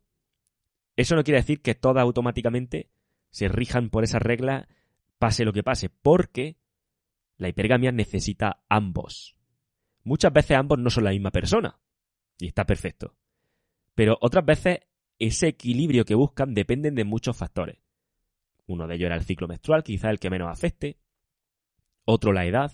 eso 0.98 1.16
no 1.16 1.24
quiere 1.24 1.40
decir 1.40 1.62
que 1.62 1.76
todas 1.76 2.02
automáticamente 2.02 2.90
se 3.30 3.48
rijan 3.48 3.90
por 3.90 4.04
esa 4.04 4.20
regla, 4.20 4.68
pase 5.18 5.46
lo 5.46 5.54
que 5.54 5.64
pase, 5.64 5.88
porque 5.88 6.58
la 7.38 7.48
hipergamia 7.48 7.94
necesita 7.94 8.66
ambos. 8.68 9.38
Muchas 10.04 10.34
veces 10.34 10.58
ambos 10.58 10.78
no 10.78 10.90
son 10.90 11.06
la 11.06 11.12
misma 11.12 11.32
persona, 11.32 11.80
y 12.38 12.48
está 12.48 12.66
perfecto. 12.66 13.16
Pero 13.96 14.18
otras 14.20 14.44
veces 14.44 14.80
ese 15.20 15.48
equilibrio 15.48 16.04
que 16.04 16.16
buscan 16.16 16.54
dependen 16.54 16.96
de 16.96 17.06
muchos 17.06 17.38
factores. 17.38 17.78
Uno 18.68 18.88
de 18.88 18.96
ellos 18.96 19.06
era 19.06 19.16
el 19.16 19.24
ciclo 19.24 19.48
menstrual, 19.48 19.84
quizá 19.84 20.10
el 20.10 20.20
que 20.20 20.30
menos 20.30 20.50
afecte. 20.50 20.98
Otro 22.04 22.34
la 22.34 22.46
edad, 22.46 22.74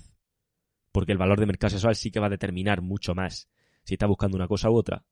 porque 0.98 1.12
el 1.12 1.20
valor 1.20 1.40
de 1.40 1.46
mercado 1.46 1.70
sexual 1.70 1.96
sí 1.96 2.10
que 2.10 2.20
va 2.20 2.26
a 2.26 2.32
determinar 2.32 2.82
mucho 2.82 3.14
más 3.14 3.48
si 3.84 3.94
está 3.94 4.08
buscando 4.08 4.36
una 4.36 4.48
cosa 4.48 4.72
u 4.72 4.76
otra. 4.76 5.04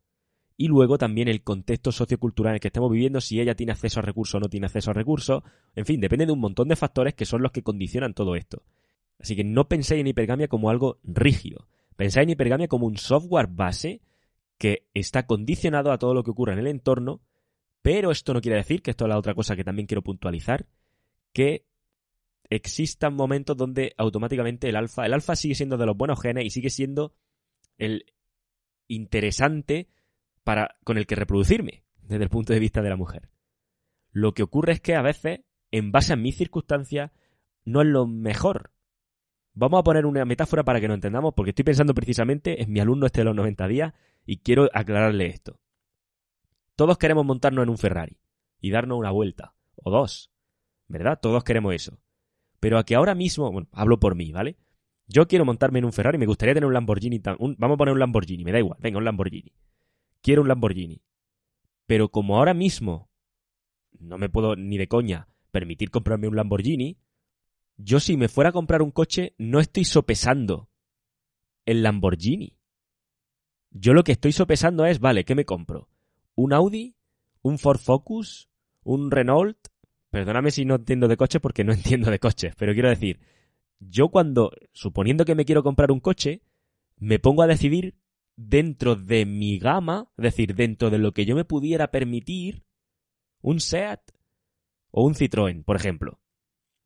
Y 0.58 0.68
luego 0.68 0.98
también 0.98 1.28
el 1.28 1.44
contexto 1.44 1.92
sociocultural 1.92 2.54
en 2.54 2.56
el 2.56 2.60
que 2.60 2.70
estemos 2.70 2.92
viviendo, 2.92 3.22
si 3.22 3.40
ella 3.40 3.54
tiene 3.54 3.74
acceso 3.74 4.00
a 4.00 4.02
recursos 4.02 4.34
o 4.34 4.40
no 4.40 4.50
tiene 4.50 4.66
acceso 4.66 4.90
a 4.90 4.96
recursos. 4.96 5.44
En 5.76 5.86
fin, 5.86 6.02
depende 6.02 6.26
de 6.26 6.32
un 6.32 6.40
montón 6.40 6.70
de 6.70 6.76
factores 6.76 7.14
que 7.14 7.28
son 7.28 7.44
los 7.44 7.52
que 7.52 7.62
condicionan 7.62 8.16
todo 8.16 8.36
esto. 8.36 8.64
Así 9.20 9.36
que 9.36 9.44
no 9.44 9.68
penséis 9.68 10.02
en 10.02 10.08
hipergamia 10.08 10.48
como 10.48 10.72
algo 10.72 10.98
rígido. 11.04 11.68
Pensáis 11.96 12.24
en 12.24 12.32
hipergamia 12.32 12.68
como 12.68 12.88
un 12.88 12.98
software 12.98 13.50
base 13.52 14.02
que 14.58 14.88
está 14.96 15.28
condicionado 15.28 15.92
a 15.92 16.00
todo 16.00 16.16
lo 16.16 16.24
que 16.24 16.32
ocurre 16.32 16.54
en 16.54 16.60
el 16.62 16.68
entorno, 16.68 17.22
pero 17.84 18.10
esto 18.10 18.34
no 18.34 18.42
quiere 18.42 18.58
decir, 18.58 18.82
que 18.82 18.90
esto 18.90 19.06
es 19.06 19.10
la 19.10 19.20
otra 19.20 19.36
cosa 19.36 19.56
que 19.56 19.64
también 19.64 19.86
quiero 19.86 20.02
puntualizar, 20.02 20.66
que 21.32 21.68
existan 22.50 23.14
momentos 23.16 23.58
donde 23.58 23.94
automáticamente 23.98 24.70
el 24.70 24.76
alfa, 24.76 25.06
el 25.06 25.14
alfa 25.14 25.36
sigue 25.36 25.56
siendo 25.56 25.78
de 25.78 25.86
los 25.86 25.98
buenos 25.98 26.22
genes 26.22 26.46
y 26.46 26.50
sigue 26.50 26.70
siendo 26.70 27.14
el 27.78 28.06
interesante 28.88 29.90
para 30.44 30.76
con 30.84 30.98
el 30.98 31.08
que 31.08 31.16
reproducirme 31.16 31.84
desde 32.02 32.24
el 32.24 32.30
punto 32.30 32.54
de 32.54 32.60
vista 32.60 32.82
de 32.82 32.90
la 32.90 32.96
mujer. 32.96 33.30
Lo 34.12 34.34
que 34.34 34.44
ocurre 34.44 34.74
es 34.74 34.82
que 34.82 34.96
a 34.96 35.02
veces, 35.02 35.42
en 35.72 35.92
base 35.92 36.14
a 36.14 36.16
mis 36.16 36.38
circunstancias, 36.38 37.12
no 37.66 37.82
es 37.82 37.88
lo 37.88 38.08
mejor. 38.08 38.72
Vamos 39.54 39.80
a 39.80 39.84
poner 39.84 40.06
una 40.06 40.24
metáfora 40.26 40.64
para 40.64 40.80
que 40.80 40.88
nos 40.88 40.96
entendamos, 40.96 41.34
porque 41.34 41.50
estoy 41.50 41.66
pensando 41.66 41.94
precisamente 41.94 42.62
en 42.62 42.72
mi 42.72 42.80
alumno 42.80 43.08
este 43.08 43.22
de 43.22 43.26
los 43.26 43.36
90 43.36 43.68
días 43.68 43.94
y 44.26 44.38
quiero 44.38 44.70
aclararle 44.74 45.28
esto. 45.28 45.60
Todos 46.76 46.98
queremos 46.98 47.26
montarnos 47.26 47.64
en 47.64 47.70
un 47.70 47.78
Ferrari 47.78 48.18
y 48.60 48.72
darnos 48.72 49.00
una 49.00 49.12
vuelta, 49.12 49.54
o 49.76 49.92
dos, 49.92 50.32
¿verdad? 50.88 51.20
Todos 51.22 51.44
queremos 51.44 51.74
eso. 51.74 51.98
Pero 52.66 52.80
a 52.80 52.84
que 52.84 52.96
ahora 52.96 53.14
mismo, 53.14 53.52
bueno, 53.52 53.68
hablo 53.74 54.00
por 54.00 54.16
mí, 54.16 54.32
¿vale? 54.32 54.58
Yo 55.06 55.28
quiero 55.28 55.46
montarme 55.46 55.78
en 55.78 55.86
un 55.86 55.94
Ferrari, 55.94 56.18
me 56.18 56.26
gustaría 56.26 56.56
tener 56.56 56.66
un 56.66 56.74
Lamborghini, 56.74 57.20
vamos 57.20 57.76
a 57.76 57.78
poner 57.78 57.94
un 57.94 58.00
Lamborghini, 58.00 58.44
me 58.44 58.52
da 58.52 58.58
igual, 58.58 58.80
venga, 58.82 58.98
un 58.98 59.06
Lamborghini. 59.06 59.54
Quiero 60.24 60.42
un 60.42 60.48
Lamborghini. 60.48 61.00
Pero 61.86 62.10
como 62.10 62.38
ahora 62.38 62.56
mismo 62.56 63.12
no 64.00 64.18
me 64.18 64.30
puedo 64.30 64.56
ni 64.56 64.80
de 64.80 64.88
coña 64.88 65.28
permitir 65.52 65.92
comprarme 65.92 66.28
un 66.28 66.36
Lamborghini, 66.36 66.98
yo 67.78 68.00
si 68.00 68.18
me 68.18 68.30
fuera 68.30 68.50
a 68.50 68.54
comprar 68.54 68.82
un 68.82 68.90
coche 68.90 69.36
no 69.38 69.60
estoy 69.60 69.86
sopesando 69.86 70.68
el 71.68 71.84
Lamborghini. 71.84 72.58
Yo 73.70 73.94
lo 73.94 74.04
que 74.04 74.14
estoy 74.14 74.32
sopesando 74.32 74.88
es, 74.88 75.00
vale, 75.00 75.24
¿qué 75.24 75.36
me 75.36 75.46
compro? 75.46 75.88
¿Un 76.34 76.52
Audi? 76.52 76.96
¿Un 77.44 77.60
Ford 77.60 77.78
Focus? 77.78 78.50
¿Un 78.82 79.12
Renault? 79.12 79.56
Perdóname 80.16 80.50
si 80.50 80.64
no 80.64 80.76
entiendo 80.76 81.10
de 81.10 81.18
coches 81.18 81.42
porque 81.42 81.66
no 81.66 81.74
entiendo 81.74 82.10
de 82.10 82.20
coches, 82.20 82.56
pero 82.58 82.72
quiero 82.72 82.88
decir, 82.88 83.20
yo 83.82 84.08
cuando, 84.08 84.50
suponiendo 84.72 85.26
que 85.26 85.36
me 85.36 85.44
quiero 85.44 85.62
comprar 85.62 85.92
un 85.92 86.00
coche, 86.00 86.42
me 86.96 87.20
pongo 87.20 87.42
a 87.42 87.48
decidir 87.48 87.98
dentro 88.38 88.96
de 88.96 89.26
mi 89.26 89.60
gama, 89.60 90.10
es 90.18 90.24
decir, 90.24 90.56
dentro 90.56 90.90
de 90.90 91.00
lo 91.00 91.12
que 91.12 91.26
yo 91.26 91.36
me 91.36 91.44
pudiera 91.44 91.92
permitir, 91.92 92.64
un 93.42 93.60
SEAT 93.60 94.00
o 94.90 95.04
un 95.04 95.16
Citroën, 95.16 95.66
por 95.66 95.76
ejemplo. 95.76 96.22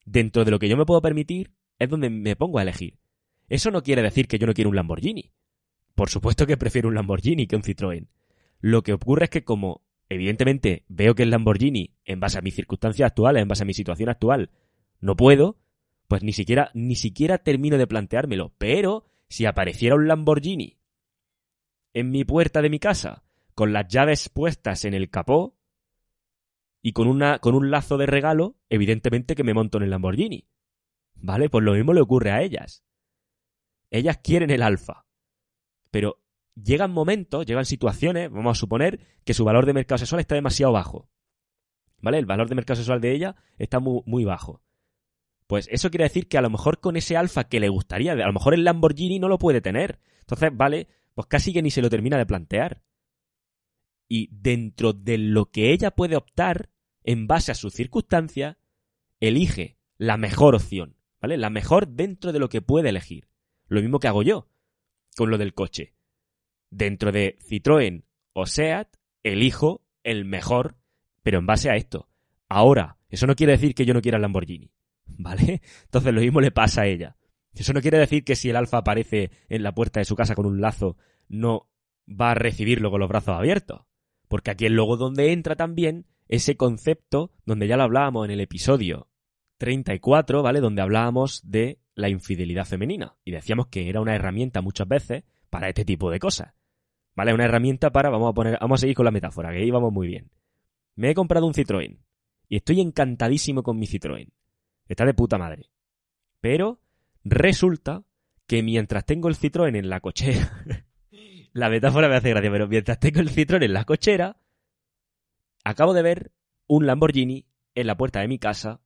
Dentro 0.05 0.43
de 0.43 0.49
lo 0.49 0.57
que 0.57 0.67
yo 0.67 0.75
me 0.75 0.87
puedo 0.87 1.03
permitir 1.03 1.53
es 1.77 1.87
donde 1.87 2.09
me 2.09 2.35
pongo 2.35 2.57
a 2.57 2.63
elegir. 2.63 2.97
Eso 3.47 3.69
no 3.69 3.83
quiere 3.83 4.01
decir 4.01 4.27
que 4.27 4.39
yo 4.39 4.47
no 4.47 4.55
quiero 4.55 4.71
un 4.71 4.75
Lamborghini. 4.75 5.33
Por 5.93 6.09
supuesto 6.09 6.47
que 6.47 6.57
prefiero 6.57 6.87
un 6.87 6.95
Lamborghini 6.95 7.45
que 7.45 7.55
un 7.55 7.61
Citroën. 7.61 8.07
Lo 8.59 8.81
que 8.81 8.93
ocurre 8.93 9.25
es 9.25 9.29
que 9.29 9.43
como 9.43 9.83
evidentemente 10.09 10.83
veo 10.87 11.15
que 11.15 11.23
el 11.23 11.29
Lamborghini, 11.29 11.95
en 12.03 12.19
base 12.19 12.39
a 12.39 12.41
mis 12.41 12.55
circunstancias 12.55 13.07
actuales, 13.07 13.41
en 13.41 13.47
base 13.47 13.63
a 13.63 13.65
mi 13.65 13.73
situación 13.73 14.09
actual, 14.09 14.51
no 14.99 15.15
puedo, 15.15 15.57
pues 16.07 16.23
ni 16.23 16.33
siquiera, 16.33 16.71
ni 16.73 16.95
siquiera 16.95 17.37
termino 17.37 17.77
de 17.77 17.87
planteármelo. 17.87 18.53
Pero 18.57 19.05
si 19.29 19.45
apareciera 19.45 19.95
un 19.95 20.07
Lamborghini 20.07 20.79
en 21.93 22.11
mi 22.11 22.25
puerta 22.25 22.61
de 22.61 22.69
mi 22.69 22.79
casa, 22.79 23.23
con 23.53 23.73
las 23.73 23.87
llaves 23.87 24.29
puestas 24.29 24.85
en 24.85 24.93
el 24.93 25.09
capó 25.09 25.57
y 26.81 26.93
con, 26.93 27.07
una, 27.07 27.39
con 27.39 27.55
un 27.55 27.71
lazo 27.71 27.97
de 27.97 28.05
regalo, 28.05 28.57
evidentemente 28.69 29.35
que 29.35 29.43
me 29.43 29.53
monto 29.53 29.77
en 29.77 29.83
el 29.83 29.89
Lamborghini. 29.91 30.47
¿Vale? 31.15 31.49
Pues 31.49 31.63
lo 31.63 31.73
mismo 31.73 31.93
le 31.93 32.01
ocurre 32.01 32.31
a 32.31 32.41
ellas. 32.41 32.83
Ellas 33.91 34.19
quieren 34.23 34.49
el 34.49 34.61
alfa. 34.61 35.05
Pero 35.91 36.23
llegan 36.63 36.91
momentos, 36.91 37.45
llegan 37.45 37.65
situaciones, 37.65 38.31
vamos 38.31 38.57
a 38.57 38.59
suponer, 38.59 38.99
que 39.23 39.33
su 39.33 39.45
valor 39.45 39.65
de 39.65 39.73
mercado 39.73 39.97
sexual 39.97 40.21
está 40.21 40.35
demasiado 40.35 40.73
bajo. 40.73 41.09
¿Vale? 42.01 42.17
El 42.17 42.25
valor 42.25 42.47
de 42.49 42.55
mercado 42.55 42.77
sexual 42.77 43.01
de 43.01 43.13
ella 43.13 43.35
está 43.57 43.79
muy, 43.79 44.01
muy 44.05 44.25
bajo. 44.25 44.63
Pues 45.47 45.67
eso 45.71 45.89
quiere 45.89 46.03
decir 46.03 46.27
que 46.27 46.37
a 46.37 46.41
lo 46.41 46.49
mejor 46.49 46.79
con 46.79 46.95
ese 46.95 47.17
alfa 47.17 47.45
que 47.45 47.59
le 47.59 47.69
gustaría, 47.69 48.13
a 48.13 48.15
lo 48.15 48.33
mejor 48.33 48.53
el 48.53 48.63
Lamborghini 48.63 49.19
no 49.19 49.27
lo 49.27 49.39
puede 49.39 49.61
tener. 49.61 49.99
Entonces, 50.21 50.51
vale, 50.53 50.87
pues 51.15 51.27
casi 51.27 51.51
que 51.51 51.61
ni 51.61 51.71
se 51.71 51.81
lo 51.81 51.89
termina 51.89 52.17
de 52.17 52.25
plantear. 52.25 52.83
Y 54.07 54.29
dentro 54.31 54.93
de 54.93 55.17
lo 55.17 55.51
que 55.51 55.71
ella 55.71 55.91
puede 55.91 56.15
optar, 56.15 56.69
en 57.03 57.27
base 57.27 57.51
a 57.51 57.55
sus 57.55 57.73
circunstancias, 57.73 58.57
elige 59.19 59.77
la 59.97 60.17
mejor 60.17 60.55
opción, 60.55 60.97
¿vale? 61.19 61.37
La 61.37 61.49
mejor 61.49 61.87
dentro 61.87 62.31
de 62.31 62.39
lo 62.39 62.49
que 62.49 62.61
puede 62.61 62.89
elegir. 62.89 63.27
Lo 63.67 63.81
mismo 63.81 63.99
que 63.99 64.07
hago 64.07 64.23
yo 64.23 64.49
con 65.15 65.29
lo 65.29 65.37
del 65.37 65.53
coche. 65.53 65.95
Dentro 66.69 67.11
de 67.11 67.37
Citroën 67.39 68.03
o 68.33 68.45
SEAT, 68.45 68.95
elijo 69.23 69.81
el 70.03 70.25
mejor, 70.25 70.77
pero 71.23 71.39
en 71.39 71.45
base 71.45 71.69
a 71.69 71.75
esto. 71.75 72.09
Ahora, 72.47 72.97
eso 73.09 73.27
no 73.27 73.35
quiere 73.35 73.53
decir 73.53 73.73
que 73.73 73.85
yo 73.85 73.93
no 73.93 74.01
quiera 74.01 74.17
el 74.17 74.21
Lamborghini, 74.21 74.71
¿vale? 75.05 75.61
Entonces 75.83 76.13
lo 76.13 76.21
mismo 76.21 76.41
le 76.41 76.51
pasa 76.51 76.81
a 76.81 76.87
ella. 76.87 77.15
Eso 77.53 77.73
no 77.73 77.81
quiere 77.81 77.97
decir 77.97 78.23
que 78.23 78.35
si 78.35 78.49
el 78.49 78.55
alfa 78.55 78.77
aparece 78.77 79.31
en 79.49 79.63
la 79.63 79.73
puerta 79.73 79.99
de 79.99 80.05
su 80.05 80.15
casa 80.15 80.35
con 80.35 80.45
un 80.45 80.61
lazo, 80.61 80.97
no 81.27 81.67
va 82.09 82.31
a 82.31 82.35
recibirlo 82.35 82.91
con 82.91 82.99
los 82.99 83.09
brazos 83.09 83.35
abiertos. 83.35 83.81
Porque 84.27 84.51
aquí 84.51 84.65
es 84.65 84.71
luego 84.71 84.97
donde 84.97 85.31
entra 85.31 85.55
también 85.55 86.05
ese 86.27 86.55
concepto, 86.55 87.31
donde 87.45 87.67
ya 87.67 87.77
lo 87.77 87.83
hablábamos 87.83 88.25
en 88.25 88.31
el 88.31 88.39
episodio 88.39 89.09
34, 89.57 90.43
¿vale? 90.43 90.61
Donde 90.61 90.81
hablábamos 90.81 91.41
de 91.43 91.79
la 91.95 92.09
infidelidad 92.09 92.65
femenina. 92.65 93.17
Y 93.25 93.31
decíamos 93.31 93.67
que 93.67 93.89
era 93.89 93.99
una 93.99 94.15
herramienta 94.15 94.61
muchas 94.61 94.87
veces 94.87 95.23
para 95.49 95.67
este 95.67 95.85
tipo 95.85 96.11
de 96.11 96.19
cosas. 96.19 96.53
¿Vale? 97.15 97.33
Una 97.33 97.45
herramienta 97.45 97.91
para, 97.91 98.09
vamos 98.09 98.29
a 98.31 98.33
poner, 98.33 98.57
vamos 98.59 98.79
a 98.79 98.81
seguir 98.81 98.95
con 98.95 99.05
la 99.05 99.11
metáfora, 99.11 99.51
que 99.51 99.57
ahí 99.57 99.71
vamos 99.71 99.91
muy 99.91 100.07
bien. 100.07 100.29
Me 100.95 101.11
he 101.11 101.15
comprado 101.15 101.45
un 101.45 101.53
Citroën. 101.53 101.97
Y 102.47 102.55
estoy 102.55 102.81
encantadísimo 102.81 103.63
con 103.63 103.77
mi 103.77 103.87
Citroën. 103.87 104.29
Está 104.87 105.05
de 105.05 105.13
puta 105.13 105.37
madre. 105.37 105.69
Pero 106.41 106.79
Resulta 107.23 108.03
que 108.47 108.63
mientras 108.63 109.05
tengo 109.05 109.29
el 109.29 109.35
Citroën 109.35 109.75
en 109.75 109.89
la 109.89 109.99
cochera, 109.99 110.63
la 111.53 111.69
metáfora 111.69 112.09
me 112.09 112.15
hace 112.15 112.29
gracia, 112.29 112.51
pero 112.51 112.67
mientras 112.67 112.99
tengo 112.99 113.19
el 113.19 113.29
Citroën 113.29 113.63
en 113.63 113.73
la 113.73 113.85
cochera, 113.85 114.37
acabo 115.63 115.93
de 115.93 116.01
ver 116.01 116.31
un 116.67 116.85
Lamborghini 116.85 117.45
en 117.75 117.87
la 117.87 117.97
puerta 117.97 118.21
de 118.21 118.27
mi 118.27 118.39
casa 118.39 118.81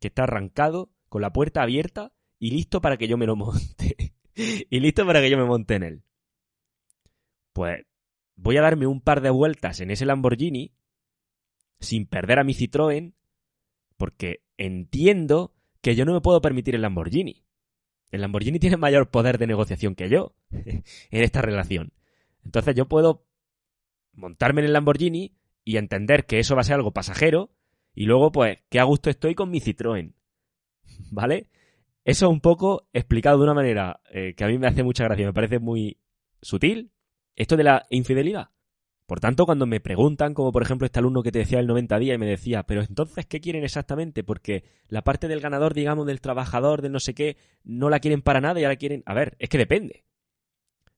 que 0.00 0.08
está 0.08 0.24
arrancado, 0.24 0.90
con 1.08 1.22
la 1.22 1.32
puerta 1.32 1.62
abierta 1.62 2.12
y 2.38 2.50
listo 2.50 2.80
para 2.80 2.96
que 2.96 3.08
yo 3.08 3.16
me 3.16 3.26
lo 3.26 3.36
monte. 3.36 4.14
y 4.34 4.80
listo 4.80 5.06
para 5.06 5.20
que 5.20 5.30
yo 5.30 5.38
me 5.38 5.44
monte 5.44 5.76
en 5.76 5.82
él. 5.82 6.02
Pues 7.56 7.86
voy 8.34 8.58
a 8.58 8.60
darme 8.60 8.86
un 8.86 9.00
par 9.00 9.22
de 9.22 9.30
vueltas 9.30 9.80
en 9.80 9.90
ese 9.90 10.04
Lamborghini 10.04 10.74
sin 11.80 12.06
perder 12.06 12.38
a 12.38 12.44
mi 12.44 12.52
Citroën 12.52 13.14
porque 13.96 14.42
entiendo 14.58 15.54
que 15.80 15.94
yo 15.96 16.04
no 16.04 16.12
me 16.12 16.20
puedo 16.20 16.42
permitir 16.42 16.74
el 16.74 16.82
Lamborghini. 16.82 17.46
El 18.10 18.20
Lamborghini 18.20 18.58
tiene 18.58 18.76
mayor 18.76 19.08
poder 19.08 19.38
de 19.38 19.46
negociación 19.46 19.94
que 19.94 20.10
yo 20.10 20.36
en 20.50 20.84
esta 21.10 21.40
relación. 21.40 21.94
Entonces 22.44 22.74
yo 22.74 22.88
puedo 22.88 23.26
montarme 24.12 24.60
en 24.60 24.66
el 24.66 24.74
Lamborghini 24.74 25.34
y 25.64 25.78
entender 25.78 26.26
que 26.26 26.38
eso 26.38 26.56
va 26.56 26.60
a 26.60 26.64
ser 26.64 26.74
algo 26.74 26.92
pasajero 26.92 27.56
y 27.94 28.04
luego 28.04 28.32
pues 28.32 28.58
que 28.68 28.80
a 28.80 28.84
gusto 28.84 29.08
estoy 29.08 29.34
con 29.34 29.50
mi 29.50 29.60
Citroën. 29.60 30.12
¿Vale? 31.10 31.48
Eso 32.04 32.28
un 32.28 32.42
poco 32.42 32.90
explicado 32.92 33.38
de 33.38 33.44
una 33.44 33.54
manera 33.54 34.02
eh, 34.10 34.34
que 34.34 34.44
a 34.44 34.48
mí 34.48 34.58
me 34.58 34.66
hace 34.66 34.82
mucha 34.82 35.04
gracia, 35.04 35.24
me 35.24 35.32
parece 35.32 35.58
muy 35.58 35.96
sutil. 36.42 36.92
Esto 37.36 37.56
de 37.56 37.64
la 37.64 37.86
infidelidad. 37.90 38.50
Por 39.06 39.20
tanto, 39.20 39.46
cuando 39.46 39.66
me 39.66 39.78
preguntan, 39.78 40.34
como 40.34 40.50
por 40.50 40.62
ejemplo 40.62 40.84
este 40.84 40.98
alumno 40.98 41.22
que 41.22 41.30
te 41.30 41.38
decía 41.38 41.60
el 41.60 41.68
90 41.68 41.98
días 42.00 42.16
y 42.16 42.18
me 42.18 42.26
decía, 42.26 42.64
pero 42.64 42.80
entonces, 42.80 43.24
¿qué 43.26 43.40
quieren 43.40 43.62
exactamente? 43.62 44.24
Porque 44.24 44.64
la 44.88 45.04
parte 45.04 45.28
del 45.28 45.40
ganador, 45.40 45.74
digamos, 45.74 46.06
del 46.06 46.20
trabajador, 46.20 46.82
del 46.82 46.90
no 46.90 46.98
sé 46.98 47.14
qué, 47.14 47.36
no 47.62 47.88
la 47.88 48.00
quieren 48.00 48.22
para 48.22 48.40
nada 48.40 48.58
y 48.58 48.64
ahora 48.64 48.76
quieren... 48.76 49.04
A 49.06 49.14
ver, 49.14 49.36
es 49.38 49.48
que 49.48 49.58
depende. 49.58 50.04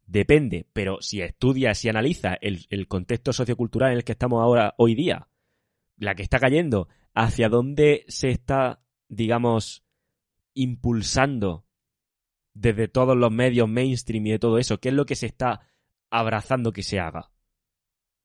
Depende, 0.06 0.66
pero 0.72 1.02
si 1.02 1.20
estudias 1.20 1.84
y 1.84 1.90
analizas 1.90 2.38
el, 2.40 2.64
el 2.70 2.88
contexto 2.88 3.34
sociocultural 3.34 3.90
en 3.90 3.98
el 3.98 4.04
que 4.04 4.12
estamos 4.12 4.42
ahora, 4.42 4.74
hoy 4.78 4.94
día, 4.94 5.28
la 5.98 6.14
que 6.14 6.22
está 6.22 6.38
cayendo, 6.38 6.88
hacia 7.12 7.50
dónde 7.50 8.06
se 8.08 8.30
está, 8.30 8.80
digamos, 9.08 9.84
impulsando 10.54 11.66
desde 12.54 12.88
todos 12.88 13.18
los 13.18 13.30
medios 13.30 13.68
mainstream 13.68 14.26
y 14.28 14.30
de 14.30 14.38
todo 14.38 14.56
eso, 14.56 14.80
qué 14.80 14.88
es 14.88 14.94
lo 14.94 15.04
que 15.04 15.14
se 15.14 15.26
está 15.26 15.60
abrazando 16.10 16.72
que 16.72 16.82
se 16.82 17.00
haga 17.00 17.30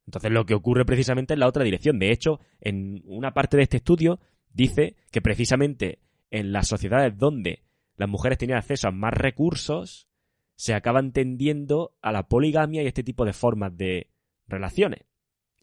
entonces 0.06 0.32
lo 0.32 0.46
que 0.46 0.54
ocurre 0.54 0.86
precisamente 0.86 1.34
es 1.34 1.39
la 1.39 1.48
otra 1.48 1.63
dirección. 1.63 2.00
De 2.00 2.12
hecho, 2.12 2.39
en 2.60 3.02
una 3.06 3.34
parte 3.34 3.58
de 3.58 3.63
este 3.63 3.78
estudio 3.78 4.19
dice 4.52 4.96
que 5.12 5.22
precisamente 5.22 6.00
en 6.30 6.52
las 6.52 6.67
sociedades 6.67 7.17
donde 7.17 7.63
las 7.96 8.10
mujeres 8.10 8.38
tenían 8.38 8.58
acceso 8.58 8.88
a 8.88 8.91
más 8.91 9.13
recursos, 9.13 10.08
se 10.56 10.74
acaban 10.74 11.13
tendiendo 11.13 11.96
a 12.02 12.12
la 12.12 12.28
poligamia 12.28 12.84
y 12.84 12.88
este 12.88 13.04
tipo 13.04 13.26
de 13.26 13.34
formas 13.34 13.76
de 13.78 14.10
relaciones. 14.48 15.06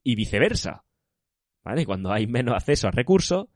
Y 0.02 0.14
viceversa. 0.14 0.84
¿Vale? 1.62 1.84
Cuando 1.84 2.10
hay 2.12 2.26
menos 2.26 2.54
acceso 2.54 2.88
a 2.88 2.92
recursos, 2.92 3.48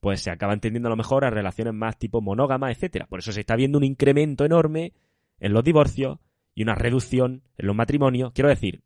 pues 0.00 0.22
se 0.22 0.30
acaban 0.30 0.60
tendiendo 0.60 0.88
a 0.88 0.90
lo 0.90 0.96
mejor 0.96 1.24
a 1.24 1.30
relaciones 1.30 1.74
más 1.74 1.98
tipo 1.98 2.22
monógamas, 2.22 2.74
etcétera. 2.74 3.06
Por 3.06 3.18
eso 3.18 3.32
se 3.32 3.40
está 3.40 3.56
viendo 3.56 3.76
un 3.76 3.84
incremento 3.84 4.46
enorme 4.46 4.94
en 5.38 5.52
los 5.52 5.62
divorcios 5.62 6.18
y 6.54 6.62
una 6.62 6.74
reducción 6.74 7.42
en 7.56 7.66
los 7.66 7.76
matrimonios. 7.76 8.32
Quiero 8.32 8.48
decir, 8.48 8.82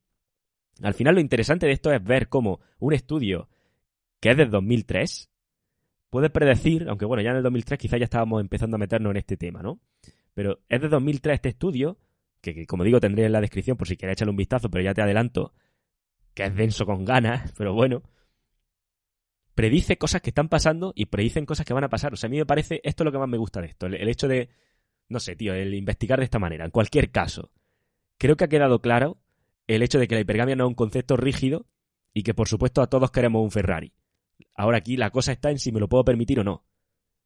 al 0.83 0.95
final 0.95 1.15
lo 1.15 1.21
interesante 1.21 1.67
de 1.67 1.73
esto 1.73 1.93
es 1.93 2.03
ver 2.03 2.29
cómo 2.29 2.61
un 2.79 2.93
estudio 2.93 3.49
que 4.21 4.31
es 4.31 4.37
del 4.37 4.51
2003 4.51 5.31
puede 6.11 6.31
predecir, 6.31 6.89
aunque 6.89 7.05
bueno, 7.05 7.23
ya 7.23 7.31
en 7.31 7.37
el 7.37 7.43
2003 7.43 7.79
quizá 7.79 7.97
ya 7.97 8.05
estábamos 8.05 8.41
empezando 8.41 8.77
a 8.77 8.79
meternos 8.79 9.11
en 9.11 9.17
este 9.17 9.37
tema, 9.37 9.63
¿no? 9.63 9.81
Pero 10.33 10.61
es 10.69 10.81
de 10.81 10.89
2003 10.89 11.35
este 11.35 11.49
estudio, 11.51 11.99
que, 12.41 12.67
como 12.67 12.85
digo 12.85 13.01
tendré 13.01 13.27
en 13.27 13.33
la 13.33 13.41
descripción 13.41 13.77
por 13.77 13.89
si 13.89 13.97
quieres 13.97 14.15
echarle 14.15 14.31
un 14.31 14.37
vistazo, 14.37 14.71
pero 14.71 14.85
ya 14.85 14.95
te 14.95 15.03
adelanto 15.03 15.53
que 16.35 16.45
es 16.45 16.55
denso 16.55 16.87
con 16.87 17.05
ganas, 17.05 17.53
pero 17.59 17.75
bueno, 17.75 18.03
predice 19.55 19.97
cosas 19.99 20.21
que 20.21 20.31
están 20.31 20.49
pasando 20.49 20.93
y 20.97 21.07
predicen 21.07 21.47
cosas 21.47 21.67
que 21.67 21.75
van 21.75 21.85
a 21.85 21.89
pasar. 21.89 22.13
O 22.13 22.17
sea, 22.17 22.29
a 22.29 22.31
mí 22.31 22.39
me 22.39 22.47
parece, 22.47 22.81
esto 22.85 23.03
es 23.03 23.07
lo 23.07 23.13
que 23.13 23.19
más 23.19 23.29
me 23.29 23.39
gusta 23.39 23.61
de 23.61 23.69
esto, 23.69 23.87
el 23.87 24.09
hecho 24.09 24.29
de, 24.29 24.49
no 25.09 25.21
sé, 25.21 25.37
tío, 25.37 25.55
el 25.55 25.75
investigar 25.75 26.19
de 26.19 26.25
esta 26.25 26.39
manera, 26.39 26.65
en 26.65 26.71
cualquier 26.71 27.11
caso. 27.11 27.51
Creo 28.19 28.37
que 28.37 28.45
ha 28.45 28.49
quedado 28.49 28.81
claro 28.81 29.19
el 29.67 29.83
hecho 29.83 29.99
de 29.99 30.09
que 30.09 30.15
la 30.15 30.21
hipergamia 30.21 30.57
no 30.57 30.65
es 30.65 30.69
un 30.69 30.75
concepto 30.75 31.17
rígido 31.17 31.67
y 32.13 32.23
que 32.23 32.35
por 32.35 32.49
supuesto 32.49 32.83
a 32.83 32.87
todos 32.89 33.11
queremos 33.11 33.43
un 33.43 33.51
Ferrari. 33.51 33.93
Ahora 34.55 34.79
aquí 34.79 34.97
la 34.97 35.11
cosa 35.11 35.33
está 35.33 35.51
en 35.51 35.59
si 35.59 35.73
me 35.73 35.81
lo 35.81 35.89
puedo 35.89 36.05
permitir 36.05 36.41
o 36.41 36.45
no. 36.45 36.65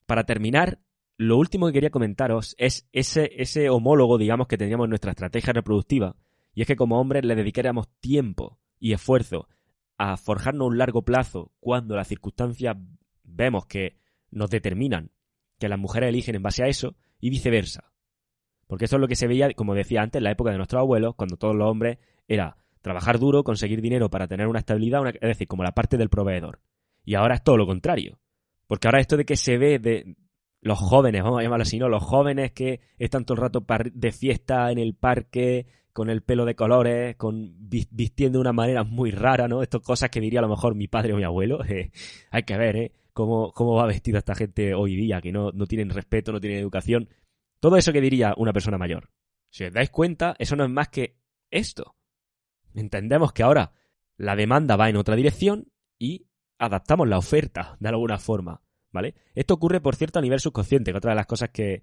Para 0.06 0.24
terminar, 0.24 0.80
lo 1.16 1.36
último 1.36 1.66
que 1.66 1.72
quería 1.74 1.90
comentaros 1.90 2.54
es 2.58 2.88
ese, 2.92 3.30
ese 3.36 3.68
homólogo, 3.70 4.18
digamos, 4.18 4.46
que 4.46 4.56
teníamos 4.56 4.84
en 4.84 4.90
nuestra 4.90 5.10
estrategia 5.10 5.52
reproductiva, 5.52 6.16
y 6.54 6.62
es 6.62 6.66
que 6.66 6.76
como 6.76 7.00
hombres 7.00 7.24
le 7.24 7.34
dedicáramos 7.34 7.88
tiempo 8.00 8.58
y 8.78 8.92
esfuerzo 8.92 9.48
a 9.96 10.16
forjarnos 10.16 10.68
un 10.68 10.78
largo 10.78 11.02
plazo 11.02 11.52
cuando 11.60 11.96
las 11.96 12.08
circunstancias 12.08 12.76
vemos 13.24 13.66
que 13.66 13.96
nos 14.30 14.48
determinan 14.48 15.10
que 15.58 15.68
las 15.68 15.78
mujeres 15.78 16.08
eligen 16.08 16.36
en 16.36 16.42
base 16.42 16.62
a 16.62 16.68
eso 16.68 16.96
y 17.20 17.30
viceversa. 17.30 17.92
Porque 18.66 18.84
eso 18.84 18.96
es 18.96 19.00
lo 19.00 19.08
que 19.08 19.16
se 19.16 19.26
veía, 19.26 19.52
como 19.54 19.74
decía 19.74 20.02
antes, 20.02 20.20
en 20.20 20.24
la 20.24 20.30
época 20.30 20.50
de 20.50 20.58
nuestros 20.58 20.80
abuelos, 20.80 21.14
cuando 21.14 21.36
todos 21.36 21.56
los 21.56 21.68
hombres 21.68 21.98
era 22.26 22.56
trabajar 22.82 23.18
duro, 23.18 23.44
conseguir 23.44 23.80
dinero 23.80 24.10
para 24.10 24.28
tener 24.28 24.46
una 24.46 24.58
estabilidad, 24.58 25.02
es 25.08 25.20
decir, 25.20 25.48
como 25.48 25.62
la 25.62 25.72
parte 25.72 25.96
del 25.96 26.10
proveedor. 26.10 26.60
Y 27.04 27.14
ahora 27.14 27.36
es 27.36 27.42
todo 27.42 27.56
lo 27.56 27.66
contrario. 27.66 28.18
Porque 28.66 28.86
ahora 28.86 29.00
esto 29.00 29.16
de 29.16 29.24
que 29.24 29.36
se 29.36 29.56
ve 29.56 29.78
de 29.78 30.16
los 30.60 30.78
jóvenes, 30.78 31.22
vamos 31.22 31.40
a 31.40 31.42
llamarlo 31.42 31.62
así, 31.62 31.78
¿no? 31.78 31.88
Los 31.88 32.02
jóvenes 32.02 32.52
que 32.52 32.80
están 32.98 33.24
todo 33.24 33.36
el 33.36 33.42
rato 33.42 33.64
de 33.92 34.12
fiesta 34.12 34.70
en 34.70 34.78
el 34.78 34.94
parque, 34.94 35.66
con 35.92 36.10
el 36.10 36.22
pelo 36.22 36.44
de 36.44 36.54
colores, 36.54 37.16
con 37.16 37.54
vistiendo 37.58 38.38
de 38.38 38.42
una 38.42 38.52
manera 38.52 38.84
muy 38.84 39.10
rara, 39.10 39.48
¿no? 39.48 39.62
Estas 39.62 39.80
cosas 39.80 40.10
que 40.10 40.20
diría 40.20 40.40
a 40.40 40.42
lo 40.42 40.48
mejor 40.48 40.74
mi 40.74 40.86
padre 40.86 41.12
o 41.12 41.16
mi 41.16 41.24
abuelo. 41.24 41.58
Eh, 41.68 41.90
hay 42.30 42.42
que 42.44 42.56
ver, 42.56 42.76
¿eh? 42.76 42.92
Cómo, 43.18 43.74
va 43.74 43.86
vestida 43.86 44.18
esta 44.18 44.36
gente 44.36 44.74
hoy 44.74 44.94
día, 44.94 45.20
que 45.20 45.32
no, 45.32 45.50
tienen 45.66 45.90
respeto, 45.90 46.30
no 46.30 46.40
tienen 46.40 46.60
educación. 46.60 47.08
Todo 47.58 47.76
eso 47.76 47.92
que 47.92 48.00
diría 48.00 48.32
una 48.36 48.52
persona 48.52 48.78
mayor. 48.78 49.10
Si 49.50 49.64
os 49.64 49.72
dais 49.72 49.90
cuenta, 49.90 50.36
eso 50.38 50.54
no 50.54 50.62
es 50.62 50.70
más 50.70 50.88
que 50.88 51.18
esto. 51.50 51.96
Entendemos 52.76 53.32
que 53.32 53.42
ahora 53.42 53.72
la 54.16 54.36
demanda 54.36 54.76
va 54.76 54.88
en 54.88 54.94
otra 54.94 55.16
dirección 55.16 55.72
y 55.98 56.28
adaptamos 56.58 57.08
la 57.08 57.18
oferta 57.18 57.76
de 57.80 57.88
alguna 57.88 58.18
forma, 58.18 58.62
¿vale? 58.92 59.16
Esto 59.34 59.54
ocurre, 59.54 59.80
por 59.80 59.96
cierto, 59.96 60.20
a 60.20 60.22
nivel 60.22 60.38
subconsciente, 60.38 60.92
que 60.92 60.98
otra 60.98 61.10
de 61.10 61.16
las 61.16 61.26
cosas 61.26 61.50
que 61.50 61.82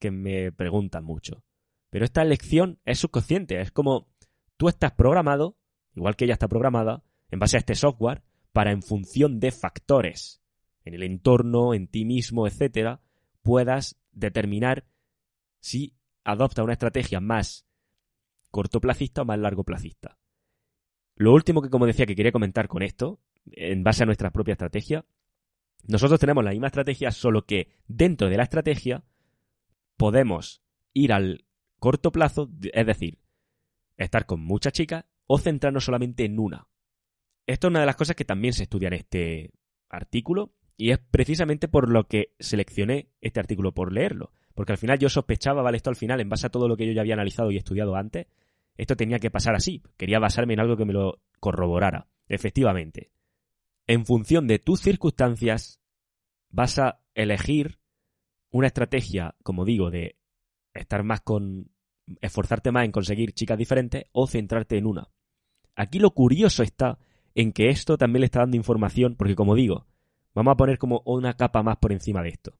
me 0.00 0.52
preguntan 0.52 1.02
mucho. 1.02 1.42
Pero 1.90 2.04
esta 2.04 2.22
elección 2.22 2.78
es 2.84 3.00
subconsciente, 3.00 3.60
es 3.60 3.72
como 3.72 4.12
tú 4.56 4.68
estás 4.68 4.92
programado, 4.92 5.58
igual 5.96 6.14
que 6.14 6.26
ella 6.26 6.34
está 6.34 6.46
programada, 6.46 7.02
en 7.32 7.40
base 7.40 7.56
a 7.56 7.58
este 7.58 7.74
software, 7.74 8.22
para 8.52 8.70
en 8.70 8.82
función 8.82 9.40
de 9.40 9.50
factores 9.50 10.40
en 10.88 10.94
el 10.94 11.02
entorno, 11.02 11.74
en 11.74 11.86
ti 11.86 12.04
mismo, 12.04 12.46
etcétera, 12.46 13.00
puedas 13.42 13.96
determinar 14.12 14.86
si 15.60 15.94
adopta 16.24 16.62
una 16.62 16.72
estrategia 16.72 17.20
más 17.20 17.66
cortoplacista 18.50 19.22
o 19.22 19.24
más 19.24 19.38
largoplacista. 19.38 20.18
Lo 21.14 21.32
último 21.32 21.62
que, 21.62 21.70
como 21.70 21.86
decía, 21.86 22.06
que 22.06 22.16
quería 22.16 22.32
comentar 22.32 22.68
con 22.68 22.82
esto, 22.82 23.20
en 23.52 23.82
base 23.82 24.02
a 24.02 24.06
nuestra 24.06 24.30
propia 24.30 24.52
estrategia, 24.52 25.04
nosotros 25.86 26.20
tenemos 26.20 26.44
la 26.44 26.50
misma 26.50 26.68
estrategia, 26.68 27.10
solo 27.10 27.44
que 27.44 27.68
dentro 27.86 28.28
de 28.28 28.36
la 28.36 28.42
estrategia 28.44 29.04
podemos 29.96 30.62
ir 30.92 31.12
al 31.12 31.44
corto 31.78 32.12
plazo, 32.12 32.50
es 32.72 32.86
decir, 32.86 33.18
estar 33.96 34.26
con 34.26 34.40
muchas 34.40 34.72
chicas 34.72 35.04
o 35.26 35.38
centrarnos 35.38 35.84
solamente 35.84 36.24
en 36.24 36.38
una. 36.38 36.68
Esto 37.46 37.66
es 37.66 37.70
una 37.70 37.80
de 37.80 37.86
las 37.86 37.96
cosas 37.96 38.16
que 38.16 38.24
también 38.24 38.52
se 38.52 38.64
estudia 38.64 38.88
en 38.88 38.94
este 38.94 39.50
artículo 39.88 40.54
y 40.78 40.92
es 40.92 41.00
precisamente 41.10 41.66
por 41.66 41.90
lo 41.90 42.04
que 42.04 42.32
seleccioné 42.38 43.08
este 43.20 43.40
artículo, 43.40 43.74
por 43.74 43.92
leerlo. 43.92 44.32
Porque 44.54 44.72
al 44.72 44.78
final 44.78 44.98
yo 44.98 45.08
sospechaba, 45.08 45.60
vale, 45.60 45.76
esto 45.76 45.90
al 45.90 45.96
final, 45.96 46.20
en 46.20 46.28
base 46.28 46.46
a 46.46 46.50
todo 46.50 46.68
lo 46.68 46.76
que 46.76 46.86
yo 46.86 46.92
ya 46.92 47.00
había 47.00 47.14
analizado 47.14 47.50
y 47.50 47.56
estudiado 47.56 47.96
antes, 47.96 48.28
esto 48.76 48.96
tenía 48.96 49.18
que 49.18 49.30
pasar 49.30 49.56
así. 49.56 49.82
Quería 49.96 50.20
basarme 50.20 50.54
en 50.54 50.60
algo 50.60 50.76
que 50.76 50.84
me 50.84 50.92
lo 50.92 51.20
corroborara. 51.40 52.06
Efectivamente. 52.28 53.10
En 53.88 54.06
función 54.06 54.46
de 54.46 54.60
tus 54.60 54.80
circunstancias, 54.80 55.80
vas 56.48 56.78
a 56.78 57.00
elegir 57.14 57.80
una 58.50 58.68
estrategia, 58.68 59.34
como 59.42 59.64
digo, 59.64 59.90
de 59.90 60.16
estar 60.74 61.02
más 61.02 61.22
con. 61.22 61.72
esforzarte 62.20 62.70
más 62.70 62.84
en 62.84 62.92
conseguir 62.92 63.32
chicas 63.32 63.58
diferentes 63.58 64.04
o 64.12 64.28
centrarte 64.28 64.78
en 64.78 64.86
una. 64.86 65.08
Aquí 65.74 65.98
lo 65.98 66.12
curioso 66.12 66.62
está 66.62 67.00
en 67.34 67.52
que 67.52 67.68
esto 67.68 67.98
también 67.98 68.20
le 68.20 68.26
está 68.26 68.40
dando 68.40 68.56
información, 68.56 69.16
porque 69.16 69.34
como 69.34 69.56
digo, 69.56 69.86
vamos 70.38 70.52
a 70.52 70.56
poner 70.56 70.78
como 70.78 71.02
una 71.04 71.34
capa 71.34 71.62
más 71.62 71.78
por 71.78 71.92
encima 71.92 72.22
de 72.22 72.28
esto. 72.28 72.56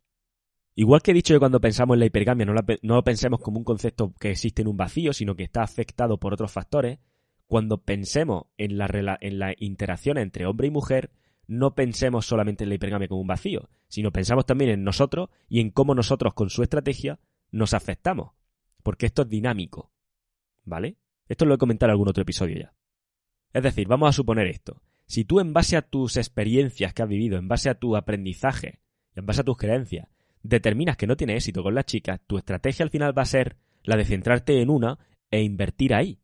Igual 0.74 1.00
que 1.00 1.12
he 1.12 1.14
dicho 1.14 1.32
que 1.34 1.38
cuando 1.38 1.60
pensamos 1.60 1.94
en 1.94 2.00
la 2.00 2.06
hipergamia 2.06 2.44
no, 2.44 2.54
lo 2.54 3.04
pensemos 3.04 3.40
como 3.40 3.58
un 3.58 3.64
concepto 3.64 4.14
que 4.18 4.30
existe 4.30 4.62
en 4.62 4.68
un 4.68 4.76
vacío, 4.76 5.12
sino 5.12 5.36
que 5.36 5.44
está 5.44 5.62
afectado 5.62 6.18
por 6.18 6.32
otros 6.32 6.50
factores, 6.50 6.98
cuando 7.46 7.82
pensemos 7.82 8.46
en 8.56 8.78
la, 8.78 9.18
en 9.20 9.54
interacción 9.58 10.18
entre 10.18 10.46
hombre 10.46 10.66
y 10.66 10.70
mujer, 10.70 11.10
no 11.46 11.74
pensemos 11.74 12.26
solamente 12.26 12.64
en 12.64 12.70
la 12.70 12.74
hipergamia 12.74 13.08
como 13.08 13.20
un 13.20 13.26
vacío, 13.26 13.68
sino 13.86 14.12
pensamos 14.12 14.44
también 14.44 14.70
en 14.70 14.84
nosotros 14.84 15.30
y 15.48 15.60
en 15.60 15.70
cómo 15.70 15.94
nosotros 15.94 16.34
con 16.34 16.50
su 16.50 16.62
estrategia 16.62 17.20
nos 17.50 17.74
afectamos. 17.74 18.32
Porque 18.82 19.06
esto 19.06 19.22
es 19.22 19.28
dinámico. 19.28 19.92
¿Vale? 20.64 20.96
Esto 21.28 21.44
lo 21.44 21.54
he 21.54 21.58
comentado 21.58 21.90
en 21.90 21.92
algún 21.92 22.08
otro 22.08 22.22
episodio 22.22 22.58
ya. 22.58 22.74
Es 23.52 23.62
decir, 23.62 23.86
vamos 23.86 24.08
a 24.08 24.12
suponer 24.12 24.48
esto. 24.48 24.82
Si 25.08 25.24
tú 25.24 25.40
en 25.40 25.54
base 25.54 25.78
a 25.78 25.82
tus 25.82 26.18
experiencias 26.18 26.92
que 26.92 27.02
has 27.02 27.08
vivido, 27.08 27.38
en 27.38 27.48
base 27.48 27.70
a 27.70 27.74
tu 27.74 27.96
aprendizaje, 27.96 28.80
en 29.14 29.24
base 29.24 29.40
a 29.40 29.44
tus 29.44 29.56
creencias, 29.56 30.06
determinas 30.42 30.98
que 30.98 31.06
no 31.06 31.16
tiene 31.16 31.34
éxito 31.34 31.62
con 31.62 31.74
las 31.74 31.86
chicas, 31.86 32.20
tu 32.26 32.36
estrategia 32.36 32.84
al 32.84 32.90
final 32.90 33.16
va 33.16 33.22
a 33.22 33.26
ser 33.26 33.56
la 33.84 33.96
de 33.96 34.04
centrarte 34.04 34.60
en 34.60 34.68
una 34.68 34.98
e 35.30 35.42
invertir 35.42 35.94
ahí. 35.94 36.20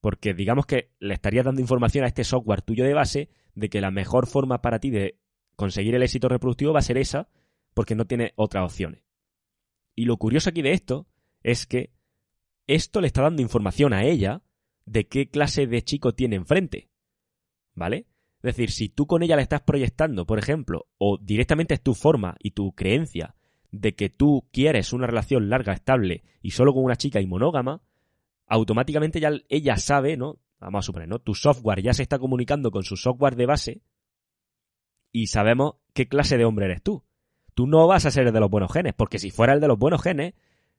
Porque 0.00 0.34
digamos 0.34 0.66
que 0.66 0.92
le 1.00 1.14
estarías 1.14 1.44
dando 1.44 1.60
información 1.60 2.04
a 2.04 2.06
este 2.06 2.22
software 2.22 2.62
tuyo 2.62 2.84
de 2.84 2.94
base 2.94 3.28
de 3.54 3.68
que 3.68 3.80
la 3.80 3.90
mejor 3.90 4.28
forma 4.28 4.62
para 4.62 4.78
ti 4.78 4.90
de 4.90 5.18
conseguir 5.56 5.96
el 5.96 6.04
éxito 6.04 6.28
reproductivo 6.28 6.72
va 6.72 6.78
a 6.78 6.82
ser 6.82 6.96
esa, 6.96 7.28
porque 7.74 7.96
no 7.96 8.06
tiene 8.06 8.34
otras 8.36 8.64
opciones. 8.64 9.02
Y 9.96 10.04
lo 10.04 10.16
curioso 10.16 10.50
aquí 10.50 10.62
de 10.62 10.72
esto 10.72 11.08
es 11.42 11.66
que 11.66 11.90
esto 12.68 13.00
le 13.00 13.08
está 13.08 13.22
dando 13.22 13.42
información 13.42 13.92
a 13.92 14.04
ella 14.04 14.42
de 14.86 15.08
qué 15.08 15.28
clase 15.28 15.66
de 15.66 15.82
chico 15.82 16.14
tiene 16.14 16.36
enfrente. 16.36 16.88
¿Vale? 17.74 18.06
Es 18.38 18.54
decir, 18.54 18.70
si 18.70 18.88
tú 18.88 19.06
con 19.06 19.22
ella 19.22 19.36
le 19.36 19.42
estás 19.42 19.62
proyectando, 19.62 20.24
por 20.24 20.38
ejemplo, 20.38 20.86
o 20.96 21.18
directamente 21.18 21.74
es 21.74 21.82
tu 21.82 21.94
forma 21.94 22.36
y 22.38 22.52
tu 22.52 22.72
creencia 22.72 23.34
de 23.72 23.94
que 23.94 24.10
tú 24.10 24.46
quieres 24.52 24.92
una 24.92 25.06
relación 25.06 25.50
larga, 25.50 25.72
estable 25.72 26.22
y 26.40 26.52
solo 26.52 26.72
con 26.72 26.84
una 26.84 26.96
chica 26.96 27.20
y 27.20 27.26
monógama, 27.26 27.82
automáticamente 28.46 29.20
ya 29.20 29.30
ella 29.48 29.76
sabe, 29.76 30.16
¿no? 30.16 30.38
Vamos 30.60 30.84
a 30.84 30.86
suponer, 30.86 31.08
¿no? 31.08 31.18
Tu 31.18 31.34
software 31.34 31.82
ya 31.82 31.92
se 31.92 32.02
está 32.02 32.18
comunicando 32.18 32.70
con 32.70 32.84
su 32.84 32.96
software 32.96 33.36
de 33.36 33.46
base 33.46 33.82
y 35.12 35.26
sabemos 35.26 35.74
qué 35.92 36.08
clase 36.08 36.38
de 36.38 36.44
hombre 36.44 36.66
eres 36.66 36.82
tú. 36.82 37.04
Tú 37.54 37.66
no 37.66 37.86
vas 37.88 38.06
a 38.06 38.10
ser 38.10 38.26
el 38.26 38.32
de 38.32 38.40
los 38.40 38.50
buenos 38.50 38.72
genes, 38.72 38.94
porque 38.94 39.18
si 39.18 39.30
fuera 39.30 39.52
el 39.52 39.60
de 39.60 39.68
los 39.68 39.78
buenos 39.78 40.02
genes, 40.02 40.34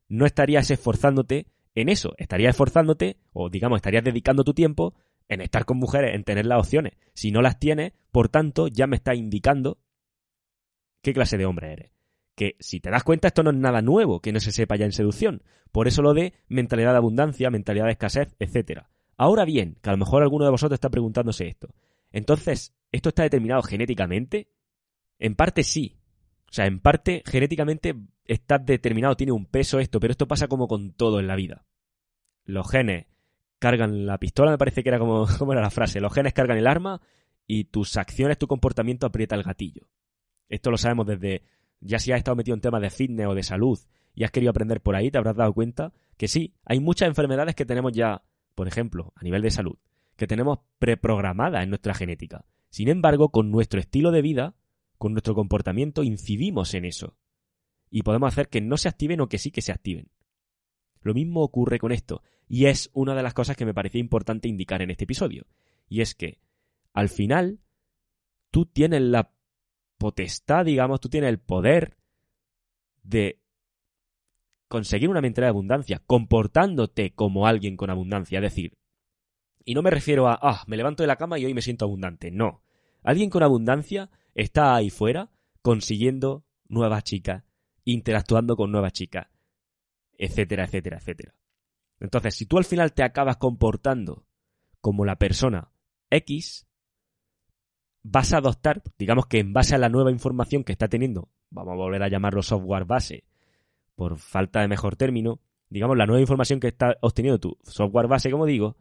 no 0.07 0.25
estarías 0.25 0.71
esforzándote 0.71 1.47
en 1.75 1.89
eso, 1.89 2.13
estarías 2.17 2.51
esforzándote, 2.51 3.17
o 3.33 3.49
digamos, 3.49 3.77
estarías 3.77 4.03
dedicando 4.03 4.43
tu 4.43 4.53
tiempo 4.53 4.95
en 5.29 5.41
estar 5.41 5.63
con 5.63 5.77
mujeres, 5.77 6.15
en 6.15 6.23
tener 6.25 6.45
las 6.45 6.59
opciones. 6.59 6.93
Si 7.13 7.31
no 7.31 7.41
las 7.41 7.59
tienes, 7.59 7.93
por 8.11 8.27
tanto, 8.27 8.67
ya 8.67 8.87
me 8.87 8.97
está 8.97 9.15
indicando 9.15 9.79
qué 11.01 11.13
clase 11.13 11.37
de 11.37 11.45
hombre 11.45 11.71
eres 11.71 11.91
que 12.39 12.55
si 12.61 12.79
te 12.79 12.89
das 12.89 13.03
cuenta 13.03 13.27
esto 13.27 13.43
no 13.43 13.49
es 13.49 13.57
nada 13.57 13.81
nuevo 13.81 14.21
que 14.21 14.31
no 14.31 14.39
se 14.39 14.53
sepa 14.53 14.77
ya 14.77 14.85
en 14.85 14.93
seducción. 14.93 15.43
Por 15.73 15.89
eso 15.89 16.01
lo 16.01 16.13
de 16.13 16.35
mentalidad 16.47 16.91
de 16.91 16.97
abundancia, 16.99 17.49
mentalidad 17.49 17.87
de 17.87 17.91
escasez, 17.91 18.33
etc. 18.39 18.83
Ahora 19.17 19.43
bien, 19.43 19.75
que 19.81 19.89
a 19.89 19.91
lo 19.91 19.97
mejor 19.97 20.23
alguno 20.23 20.45
de 20.45 20.51
vosotros 20.51 20.77
está 20.77 20.89
preguntándose 20.89 21.49
esto. 21.49 21.75
Entonces, 22.13 22.73
¿esto 22.93 23.09
está 23.09 23.23
determinado 23.23 23.61
genéticamente? 23.61 24.53
En 25.19 25.35
parte 25.35 25.63
sí. 25.63 25.99
O 26.49 26.53
sea, 26.53 26.65
en 26.65 26.79
parte 26.79 27.23
genéticamente 27.25 27.93
está 28.23 28.57
determinado, 28.57 29.17
tiene 29.17 29.33
un 29.33 29.45
peso 29.45 29.81
esto, 29.81 29.99
pero 29.99 30.11
esto 30.11 30.29
pasa 30.29 30.47
como 30.47 30.69
con 30.69 30.93
todo 30.93 31.19
en 31.19 31.27
la 31.27 31.35
vida. 31.35 31.65
Los 32.45 32.71
genes 32.71 33.07
cargan 33.59 34.05
la 34.05 34.17
pistola, 34.17 34.51
me 34.51 34.57
parece 34.57 34.81
que 34.81 34.89
era 34.89 34.99
como, 34.99 35.27
era 35.51 35.61
la 35.61 35.69
frase, 35.69 35.99
los 35.99 36.13
genes 36.13 36.33
cargan 36.33 36.57
el 36.57 36.67
arma 36.67 37.01
y 37.45 37.65
tus 37.65 37.97
acciones, 37.97 38.37
tu 38.37 38.47
comportamiento 38.47 39.05
aprieta 39.05 39.35
el 39.35 39.43
gatillo. 39.43 39.83
Esto 40.47 40.71
lo 40.71 40.77
sabemos 40.77 41.05
desde 41.05 41.43
ya 41.81 41.99
si 41.99 42.11
has 42.11 42.17
estado 42.17 42.35
metido 42.35 42.55
en 42.55 42.61
temas 42.61 42.81
de 42.81 42.89
fitness 42.89 43.27
o 43.27 43.35
de 43.35 43.43
salud 43.43 43.79
y 44.15 44.23
has 44.23 44.31
querido 44.31 44.49
aprender 44.49 44.81
por 44.81 44.95
ahí, 44.95 45.11
te 45.11 45.17
habrás 45.17 45.35
dado 45.35 45.53
cuenta 45.53 45.93
que 46.17 46.27
sí, 46.27 46.53
hay 46.65 46.79
muchas 46.79 47.07
enfermedades 47.07 47.55
que 47.55 47.65
tenemos 47.65 47.93
ya, 47.93 48.23
por 48.55 48.67
ejemplo, 48.67 49.13
a 49.15 49.23
nivel 49.23 49.41
de 49.41 49.51
salud, 49.51 49.77
que 50.17 50.27
tenemos 50.27 50.59
preprogramadas 50.79 51.63
en 51.63 51.69
nuestra 51.69 51.93
genética. 51.93 52.45
Sin 52.69 52.89
embargo, 52.89 53.29
con 53.29 53.51
nuestro 53.51 53.79
estilo 53.79 54.11
de 54.11 54.21
vida, 54.21 54.55
con 54.97 55.13
nuestro 55.13 55.33
comportamiento, 55.33 56.03
incidimos 56.03 56.73
en 56.73 56.85
eso. 56.85 57.15
Y 57.89 58.03
podemos 58.03 58.33
hacer 58.33 58.49
que 58.49 58.61
no 58.61 58.77
se 58.77 58.89
activen 58.89 59.21
o 59.21 59.29
que 59.29 59.37
sí 59.37 59.51
que 59.51 59.61
se 59.61 59.71
activen. 59.71 60.09
Lo 61.01 61.13
mismo 61.13 61.41
ocurre 61.41 61.79
con 61.79 61.91
esto, 61.91 62.21
y 62.47 62.65
es 62.65 62.89
una 62.93 63.15
de 63.15 63.23
las 63.23 63.33
cosas 63.33 63.55
que 63.55 63.65
me 63.65 63.73
parecía 63.73 64.01
importante 64.01 64.47
indicar 64.47 64.81
en 64.81 64.91
este 64.91 65.05
episodio. 65.05 65.45
Y 65.87 66.01
es 66.01 66.15
que, 66.15 66.39
al 66.93 67.09
final, 67.09 67.59
tú 68.51 68.65
tienes 68.65 69.01
la 69.01 69.31
potestad, 69.97 70.65
digamos, 70.65 70.99
tú 70.99 71.09
tienes 71.09 71.29
el 71.29 71.39
poder 71.39 71.97
de 73.03 73.39
conseguir 74.67 75.09
una 75.09 75.21
mentalidad 75.21 75.47
de 75.47 75.57
abundancia, 75.57 76.01
comportándote 76.05 77.11
como 77.11 77.47
alguien 77.47 77.75
con 77.75 77.89
abundancia. 77.89 78.39
Es 78.39 78.43
decir, 78.43 78.77
y 79.65 79.73
no 79.73 79.81
me 79.81 79.89
refiero 79.89 80.27
a, 80.27 80.39
ah, 80.41 80.63
me 80.67 80.77
levanto 80.77 81.03
de 81.03 81.07
la 81.07 81.17
cama 81.17 81.37
y 81.37 81.45
hoy 81.45 81.53
me 81.53 81.61
siento 81.61 81.85
abundante. 81.85 82.31
No. 82.31 82.63
Alguien 83.03 83.29
con 83.29 83.43
abundancia 83.43 84.09
está 84.33 84.75
ahí 84.75 84.89
fuera 84.89 85.31
consiguiendo 85.61 86.45
nuevas 86.67 87.03
chicas, 87.03 87.43
interactuando 87.83 88.55
con 88.55 88.71
nuevas 88.71 88.93
chicas, 88.93 89.27
etcétera, 90.19 90.65
etcétera, 90.65 90.97
etcétera. 90.97 91.33
Entonces, 91.99 92.35
si 92.35 92.45
tú 92.45 92.57
al 92.57 92.65
final 92.65 92.93
te 92.93 93.03
acabas 93.03 93.37
comportando 93.37 94.25
como 94.81 95.05
la 95.05 95.15
persona 95.17 95.71
X, 96.11 96.67
vas 98.03 98.33
a 98.33 98.37
adoptar, 98.37 98.83
digamos 98.97 99.25
que 99.25 99.39
en 99.39 99.53
base 99.53 99.75
a 99.75 99.79
la 99.79 99.89
nueva 99.89 100.11
información 100.11 100.63
que 100.63 100.71
está 100.73 100.87
teniendo, 100.87 101.29
vamos 101.49 101.73
a 101.73 101.77
volver 101.77 102.03
a 102.03 102.09
llamarlo 102.09 102.43
software 102.43 102.85
base, 102.85 103.23
por 103.95 104.17
falta 104.17 104.61
de 104.61 104.67
mejor 104.67 104.95
término, 104.95 105.41
digamos, 105.69 105.97
la 105.97 106.05
nueva 106.05 106.21
información 106.21 106.59
que 106.59 106.67
está 106.67 106.95
obteniendo 107.01 107.39
tu 107.39 107.57
software 107.63 108.07
base, 108.07 108.31
como 108.31 108.45
digo, 108.45 108.77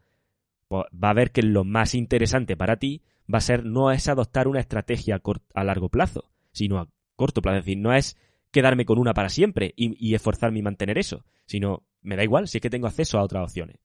pues 0.68 0.84
va 0.92 1.10
a 1.10 1.14
ver 1.14 1.32
que 1.32 1.42
lo 1.42 1.64
más 1.64 1.94
interesante 1.94 2.56
para 2.56 2.76
ti 2.76 3.02
va 3.32 3.38
a 3.38 3.42
ser 3.42 3.64
no 3.64 3.90
es 3.90 4.08
adoptar 4.08 4.48
una 4.48 4.60
estrategia 4.60 5.20
a 5.54 5.64
largo 5.64 5.88
plazo, 5.88 6.30
sino 6.52 6.78
a 6.78 6.88
corto 7.16 7.42
plazo. 7.42 7.58
Es 7.58 7.64
decir, 7.64 7.78
no 7.78 7.92
es 7.92 8.16
quedarme 8.58 8.84
con 8.84 8.98
una 8.98 9.14
para 9.14 9.28
siempre 9.28 9.72
y, 9.76 10.14
esforzarme 10.14 10.58
y 10.58 10.62
mantener 10.62 10.98
eso, 10.98 11.24
sino 11.46 11.86
me 12.02 12.16
da 12.16 12.24
igual 12.24 12.48
si 12.48 12.58
es 12.58 12.62
que 12.62 12.70
tengo 12.70 12.88
acceso 12.88 13.16
a 13.16 13.22
otras 13.22 13.44
opciones. 13.44 13.76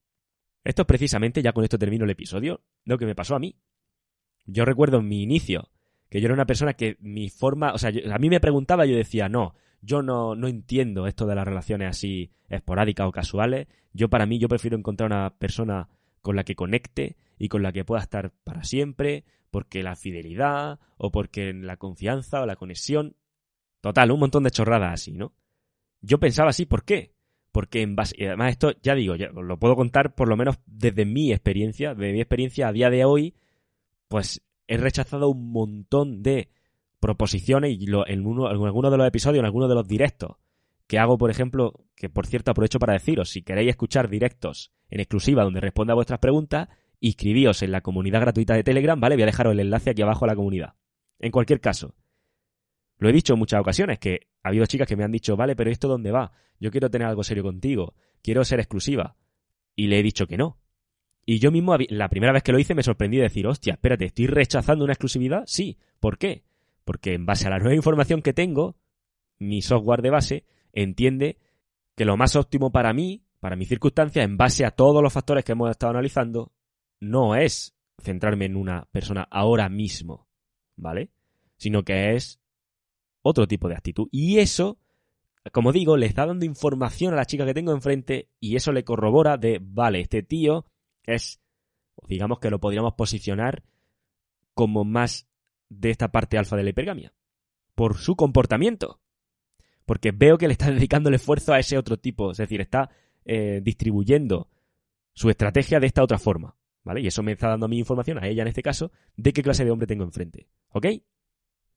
Esto 0.64 0.82
es 0.82 0.88
precisamente, 0.88 1.44
ya 1.44 1.54
con 1.54 1.64
esto 1.64 1.78
termino 1.78 2.06
el 2.06 2.10
episodio, 2.10 2.62
lo 2.84 2.98
que 2.98 3.06
me 3.06 3.14
pasó 3.14 3.36
a 3.36 3.40
mí. 3.40 3.56
Yo 4.46 4.66
recuerdo 4.66 4.98
en 4.98 5.08
mi 5.08 5.22
inicio 5.22 5.70
que 6.10 6.22
yo 6.22 6.26
era 6.26 6.34
una 6.34 6.48
persona 6.48 6.74
que 6.74 6.98
mi 7.02 7.30
forma, 7.30 7.72
o 7.74 7.78
sea, 7.78 7.92
a 8.12 8.18
mí 8.18 8.30
me 8.30 8.40
preguntaba 8.40 8.88
yo 8.88 8.96
decía, 8.96 9.30
no, 9.30 9.54
yo 9.82 10.02
no, 10.02 10.36
no 10.36 10.48
entiendo 10.48 11.06
esto 11.06 11.28
de 11.28 11.36
las 11.36 11.46
relaciones 11.46 11.90
así 11.90 12.32
esporádicas 12.50 13.08
o 13.08 13.12
casuales. 13.12 13.68
Yo 13.94 14.10
para 14.10 14.26
mí, 14.26 14.40
yo 14.40 14.48
prefiero 14.48 14.76
encontrar 14.76 15.12
una 15.12 15.38
persona 15.38 15.90
con 16.22 16.36
la 16.36 16.44
que 16.44 16.56
conecte 16.56 17.18
y 17.38 17.48
con 17.48 17.62
la 17.62 17.72
que 17.72 17.86
pueda 17.86 18.02
estar 18.02 18.32
para 18.44 18.64
siempre, 18.64 19.26
porque 19.52 19.84
la 19.84 19.96
fidelidad 19.96 20.80
o 20.98 21.12
porque 21.12 21.54
la 21.54 21.78
confianza 21.78 22.42
o 22.42 22.48
la 22.48 22.56
conexión. 22.56 23.16
Total, 23.84 24.10
un 24.12 24.20
montón 24.22 24.44
de 24.46 24.52
chorradas 24.52 24.94
así, 24.94 25.12
¿no? 25.12 25.34
Yo 26.00 26.18
pensaba 26.18 26.52
así, 26.52 26.66
¿por 26.66 26.86
qué? 26.86 27.12
Porque 27.52 27.82
en 27.82 27.98
base, 27.98 28.16
y 28.18 28.26
además 28.28 28.52
esto 28.52 28.72
ya 28.82 28.96
digo, 28.96 29.18
ya 29.18 29.28
lo 29.28 29.60
puedo 29.60 29.76
contar 29.76 30.16
por 30.16 30.30
lo 30.30 30.38
menos 30.38 30.58
desde 30.66 31.04
mi 31.04 31.34
experiencia, 31.34 31.94
desde 31.94 32.14
mi 32.14 32.22
experiencia 32.22 32.70
a 32.70 32.72
día 32.72 32.90
de 32.90 33.04
hoy, 33.04 33.36
pues 34.08 34.42
he 34.68 34.78
rechazado 34.78 35.28
un 35.28 35.52
montón 35.52 36.24
de 36.24 36.50
proposiciones 37.02 37.76
y 37.78 37.86
lo, 37.88 38.08
en, 38.08 38.26
uno, 38.26 38.50
en 38.50 38.64
alguno 38.64 38.90
de 38.90 38.96
los 38.96 39.06
episodios, 39.06 39.42
en 39.42 39.48
alguno 39.48 39.68
de 39.68 39.76
los 39.76 39.86
directos 39.86 40.38
que 40.88 40.98
hago, 40.98 41.18
por 41.18 41.30
ejemplo, 41.30 41.74
que 41.94 42.08
por 42.08 42.26
cierto 42.26 42.52
aprovecho 42.52 42.80
para 42.80 42.94
deciros, 42.94 43.32
si 43.32 43.42
queréis 43.42 43.72
escuchar 43.72 44.10
directos 44.10 44.72
en 44.90 45.02
exclusiva 45.02 45.44
donde 45.44 45.60
responda 45.60 45.92
a 45.92 45.96
vuestras 45.96 46.20
preguntas, 46.20 46.70
inscribíos 47.02 47.62
en 47.62 47.74
la 47.74 47.82
comunidad 47.82 48.22
gratuita 48.22 48.54
de 48.54 48.64
Telegram, 48.64 48.98
¿vale? 48.98 49.16
Voy 49.16 49.24
a 49.24 49.26
dejaros 49.26 49.52
el 49.52 49.60
enlace 49.60 49.90
aquí 49.90 50.04
abajo 50.04 50.24
a 50.24 50.30
la 50.30 50.36
comunidad. 50.36 50.76
En 51.20 51.32
cualquier 51.32 51.60
caso, 51.60 51.96
lo 53.04 53.10
he 53.10 53.14
dicho 53.14 53.34
en 53.34 53.40
muchas 53.40 53.60
ocasiones, 53.60 54.00
que 54.00 54.28
ha 54.42 54.50
habido 54.50 54.66
chicas 54.66 54.88
que 54.88 54.96
me 54.96 55.04
han 55.04 55.12
dicho, 55.12 55.36
vale, 55.36 55.56
pero 55.56 55.70
¿esto 55.70 55.88
dónde 55.88 56.12
va? 56.12 56.32
Yo 56.60 56.72
quiero 56.72 56.90
tener 56.90 57.08
algo 57.08 57.24
serio 57.24 57.44
contigo, 57.44 57.94
quiero 58.22 58.44
ser 58.46 58.60
exclusiva. 58.60 59.16
Y 59.76 59.88
le 59.88 60.00
he 60.00 60.04
dicho 60.04 60.26
que 60.26 60.38
no. 60.38 60.60
Y 61.26 61.40
yo 61.40 61.52
mismo, 61.52 61.76
la 61.90 62.10
primera 62.10 62.34
vez 62.34 62.44
que 62.44 62.52
lo 62.52 62.60
hice, 62.60 62.76
me 62.76 62.84
sorprendí 62.84 63.18
de 63.18 63.24
decir, 63.24 63.48
hostia, 63.48 63.74
espérate, 63.74 64.06
¿estoy 64.06 64.28
rechazando 64.28 64.84
una 64.84 64.94
exclusividad? 64.94 65.44
Sí. 65.46 65.78
¿Por 66.00 66.18
qué? 66.18 66.44
Porque 66.84 67.14
en 67.14 67.26
base 67.26 67.48
a 67.48 67.50
la 67.50 67.60
nueva 67.60 67.76
información 67.76 68.22
que 68.22 68.34
tengo, 68.34 68.78
mi 69.40 69.62
software 69.62 70.02
de 70.02 70.10
base 70.10 70.46
entiende 70.74 71.38
que 71.96 72.06
lo 72.06 72.18
más 72.18 72.36
óptimo 72.36 72.72
para 72.72 72.94
mí, 72.94 73.24
para 73.40 73.56
mis 73.56 73.70
circunstancias, 73.70 74.26
en 74.26 74.38
base 74.38 74.66
a 74.66 74.72
todos 74.72 75.02
los 75.02 75.14
factores 75.14 75.46
que 75.46 75.54
hemos 75.54 75.70
estado 75.70 75.92
analizando, 75.92 76.52
no 77.00 77.36
es 77.36 77.76
centrarme 78.02 78.46
en 78.46 78.56
una 78.56 78.88
persona 78.92 79.28
ahora 79.30 79.70
mismo, 79.70 80.28
¿vale? 80.76 81.10
Sino 81.58 81.84
que 81.84 82.16
es 82.16 82.40
otro 83.24 83.48
tipo 83.48 83.68
de 83.68 83.76
actitud. 83.76 84.08
Y 84.12 84.38
eso, 84.38 84.78
como 85.52 85.72
digo, 85.72 85.98
le 85.98 86.06
está 86.06 86.28
dando 86.28 86.46
información 86.46 87.14
a 87.14 87.18
la 87.18 87.26
chica 87.26 87.46
que 87.46 87.56
tengo 87.56 87.72
enfrente 87.72 88.30
y 88.40 88.56
eso 88.56 88.72
le 88.72 88.84
corrobora 88.84 89.38
de, 89.38 89.60
vale, 89.62 90.02
este 90.02 90.22
tío 90.22 90.66
es, 91.04 91.42
digamos 92.08 92.40
que 92.40 92.52
lo 92.52 92.60
podríamos 92.60 92.94
posicionar 92.94 93.64
como 94.54 94.84
más 94.84 95.28
de 95.70 95.90
esta 95.90 96.12
parte 96.12 96.38
alfa 96.38 96.56
de 96.56 96.64
la 96.64 96.70
hipergamia. 96.70 97.14
Por 97.74 97.98
su 97.98 98.16
comportamiento. 98.16 99.00
Porque 99.86 100.12
veo 100.12 100.38
que 100.38 100.48
le 100.48 100.54
está 100.54 100.70
dedicando 100.72 101.10
el 101.10 101.16
esfuerzo 101.16 101.54
a 101.54 101.60
ese 101.60 101.78
otro 101.78 101.98
tipo. 101.98 102.32
Es 102.32 102.38
decir, 102.38 102.62
está 102.62 102.90
eh, 103.26 103.62
distribuyendo 103.64 104.50
su 105.14 105.30
estrategia 105.30 105.80
de 105.80 105.88
esta 105.88 106.04
otra 106.04 106.20
forma. 106.20 106.56
¿Vale? 106.84 107.00
Y 107.00 107.08
eso 107.08 107.24
me 107.24 107.32
está 107.32 107.48
dando 107.48 107.66
a 107.66 107.70
mí 107.70 107.80
información, 107.80 108.22
a 108.22 108.28
ella 108.28 108.42
en 108.42 108.50
este 108.50 108.62
caso, 108.62 108.92
de 109.16 109.32
qué 109.32 109.42
clase 109.42 109.64
de 109.64 109.72
hombre 109.72 109.88
tengo 109.88 110.04
enfrente. 110.04 110.50
¿Ok? 110.70 110.88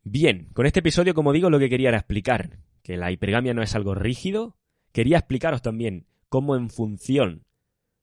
Bien, 0.09 0.51
con 0.53 0.67
este 0.67 0.79
episodio, 0.79 1.15
como 1.15 1.33
digo, 1.33 1.51
lo 1.51 1.59
que 1.59 1.69
quería 1.69 1.89
era 1.89 1.99
explicar 1.99 2.61
que 2.85 2.97
la 2.97 3.11
hipergamia 3.11 3.55
no 3.55 3.63
es 3.63 3.75
algo 3.75 3.97
rígido. 3.97 4.57
Quería 4.93 5.19
explicaros 5.19 5.63
también 5.63 6.07
cómo 6.29 6.55
en 6.55 6.71
función 6.71 7.45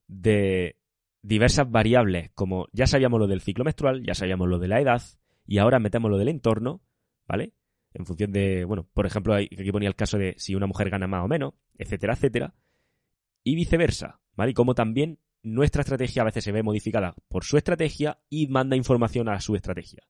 de 0.09 0.75
diversas 1.21 1.71
variables, 1.71 2.29
como 2.35 2.67
ya 2.73 2.87
sabíamos 2.87 3.21
lo 3.21 3.27
del 3.27 3.39
ciclo 3.39 3.63
menstrual, 3.63 4.03
ya 4.03 4.15
sabíamos 4.15 4.49
lo 4.49 4.59
de 4.59 4.67
la 4.67 4.81
edad, 4.81 5.01
y 5.47 5.59
ahora 5.59 5.79
metemos 5.79 6.11
lo 6.11 6.17
del 6.17 6.27
entorno, 6.27 6.81
¿vale? 7.25 7.53
En 7.93 8.05
función 8.05 8.33
de, 8.33 8.65
bueno, 8.65 8.85
por 8.93 9.05
ejemplo, 9.05 9.35
aquí 9.35 9.71
ponía 9.71 9.87
el 9.87 9.95
caso 9.95 10.17
de 10.17 10.35
si 10.37 10.55
una 10.55 10.67
mujer 10.67 10.89
gana 10.89 11.07
más 11.07 11.23
o 11.23 11.29
menos, 11.29 11.53
etcétera, 11.77 12.15
etcétera, 12.15 12.53
y 13.45 13.55
viceversa, 13.55 14.19
¿vale? 14.35 14.51
Y 14.51 14.53
cómo 14.53 14.75
también 14.75 15.19
nuestra 15.41 15.83
estrategia 15.83 16.23
a 16.23 16.25
veces 16.25 16.43
se 16.43 16.51
ve 16.51 16.63
modificada 16.63 17.15
por 17.29 17.45
su 17.45 17.55
estrategia 17.55 18.19
y 18.29 18.47
manda 18.47 18.75
información 18.75 19.29
a 19.29 19.39
su 19.39 19.55
estrategia, 19.55 20.03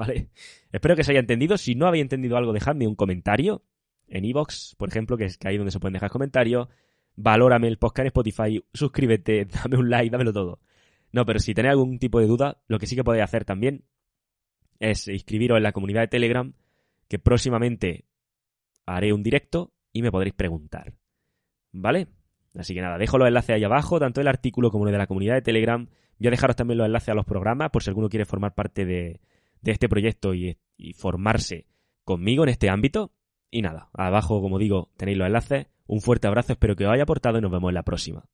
¿vale? 0.00 0.30
Espero 0.72 0.96
que 0.96 1.04
se 1.04 1.12
haya 1.12 1.20
entendido. 1.20 1.58
Si 1.58 1.74
no 1.74 1.86
habéis 1.86 2.02
entendido 2.02 2.38
algo, 2.38 2.54
dejadme 2.54 2.86
un 2.86 2.94
comentario 2.94 3.62
en 4.08 4.24
iVoox, 4.24 4.74
por 4.76 4.88
ejemplo, 4.88 5.18
que 5.18 5.26
es 5.26 5.38
ahí 5.44 5.58
donde 5.58 5.70
se 5.70 5.78
pueden 5.78 5.92
dejar 5.92 6.10
comentarios. 6.10 6.68
Valórame 7.16 7.68
el 7.68 7.76
podcast 7.76 8.04
en 8.04 8.06
Spotify, 8.06 8.64
suscríbete, 8.72 9.44
dame 9.62 9.76
un 9.76 9.90
like, 9.90 10.10
dámelo 10.10 10.32
todo. 10.32 10.60
No, 11.12 11.26
pero 11.26 11.38
si 11.38 11.52
tenéis 11.52 11.72
algún 11.72 11.98
tipo 11.98 12.18
de 12.18 12.26
duda, 12.26 12.62
lo 12.66 12.78
que 12.78 12.86
sí 12.86 12.96
que 12.96 13.04
podéis 13.04 13.24
hacer 13.24 13.44
también 13.44 13.84
es 14.78 15.06
inscribiros 15.06 15.58
en 15.58 15.64
la 15.64 15.72
comunidad 15.72 16.00
de 16.00 16.08
Telegram, 16.08 16.54
que 17.08 17.18
próximamente 17.18 18.06
haré 18.86 19.12
un 19.12 19.22
directo 19.22 19.74
y 19.92 20.00
me 20.00 20.10
podréis 20.10 20.34
preguntar. 20.34 20.94
¿Vale? 21.72 22.08
Así 22.54 22.74
que 22.74 22.80
nada, 22.80 22.96
dejo 22.96 23.18
los 23.18 23.28
enlaces 23.28 23.54
ahí 23.54 23.64
abajo, 23.64 24.00
tanto 24.00 24.22
el 24.22 24.28
artículo 24.28 24.70
como 24.70 24.86
el 24.86 24.92
de 24.92 24.98
la 24.98 25.06
comunidad 25.06 25.34
de 25.34 25.42
Telegram. 25.42 25.86
Voy 26.18 26.26
a 26.26 26.30
dejaros 26.30 26.56
también 26.56 26.78
los 26.78 26.86
enlaces 26.86 27.10
a 27.10 27.14
los 27.14 27.26
programas, 27.26 27.70
por 27.70 27.82
si 27.82 27.90
alguno 27.90 28.08
quiere 28.08 28.24
formar 28.24 28.54
parte 28.54 28.86
de, 29.60 29.72
este 29.72 29.88
proyecto 29.88 30.34
y, 30.34 30.58
formarse 30.94 31.66
conmigo 32.04 32.42
en 32.44 32.48
este 32.48 32.70
ámbito. 32.70 33.12
Y 33.50 33.62
nada, 33.62 33.90
abajo, 33.92 34.40
como 34.40 34.58
digo, 34.58 34.90
tenéis 34.96 35.18
los 35.18 35.26
enlaces. 35.26 35.66
Un 35.86 36.00
fuerte 36.00 36.28
abrazo, 36.28 36.52
espero 36.52 36.76
que 36.76 36.86
os 36.86 36.92
haya 36.92 37.02
aportado 37.02 37.38
y 37.38 37.40
nos 37.40 37.50
vemos 37.50 37.70
en 37.70 37.74
la 37.74 37.82
próxima. 37.82 38.24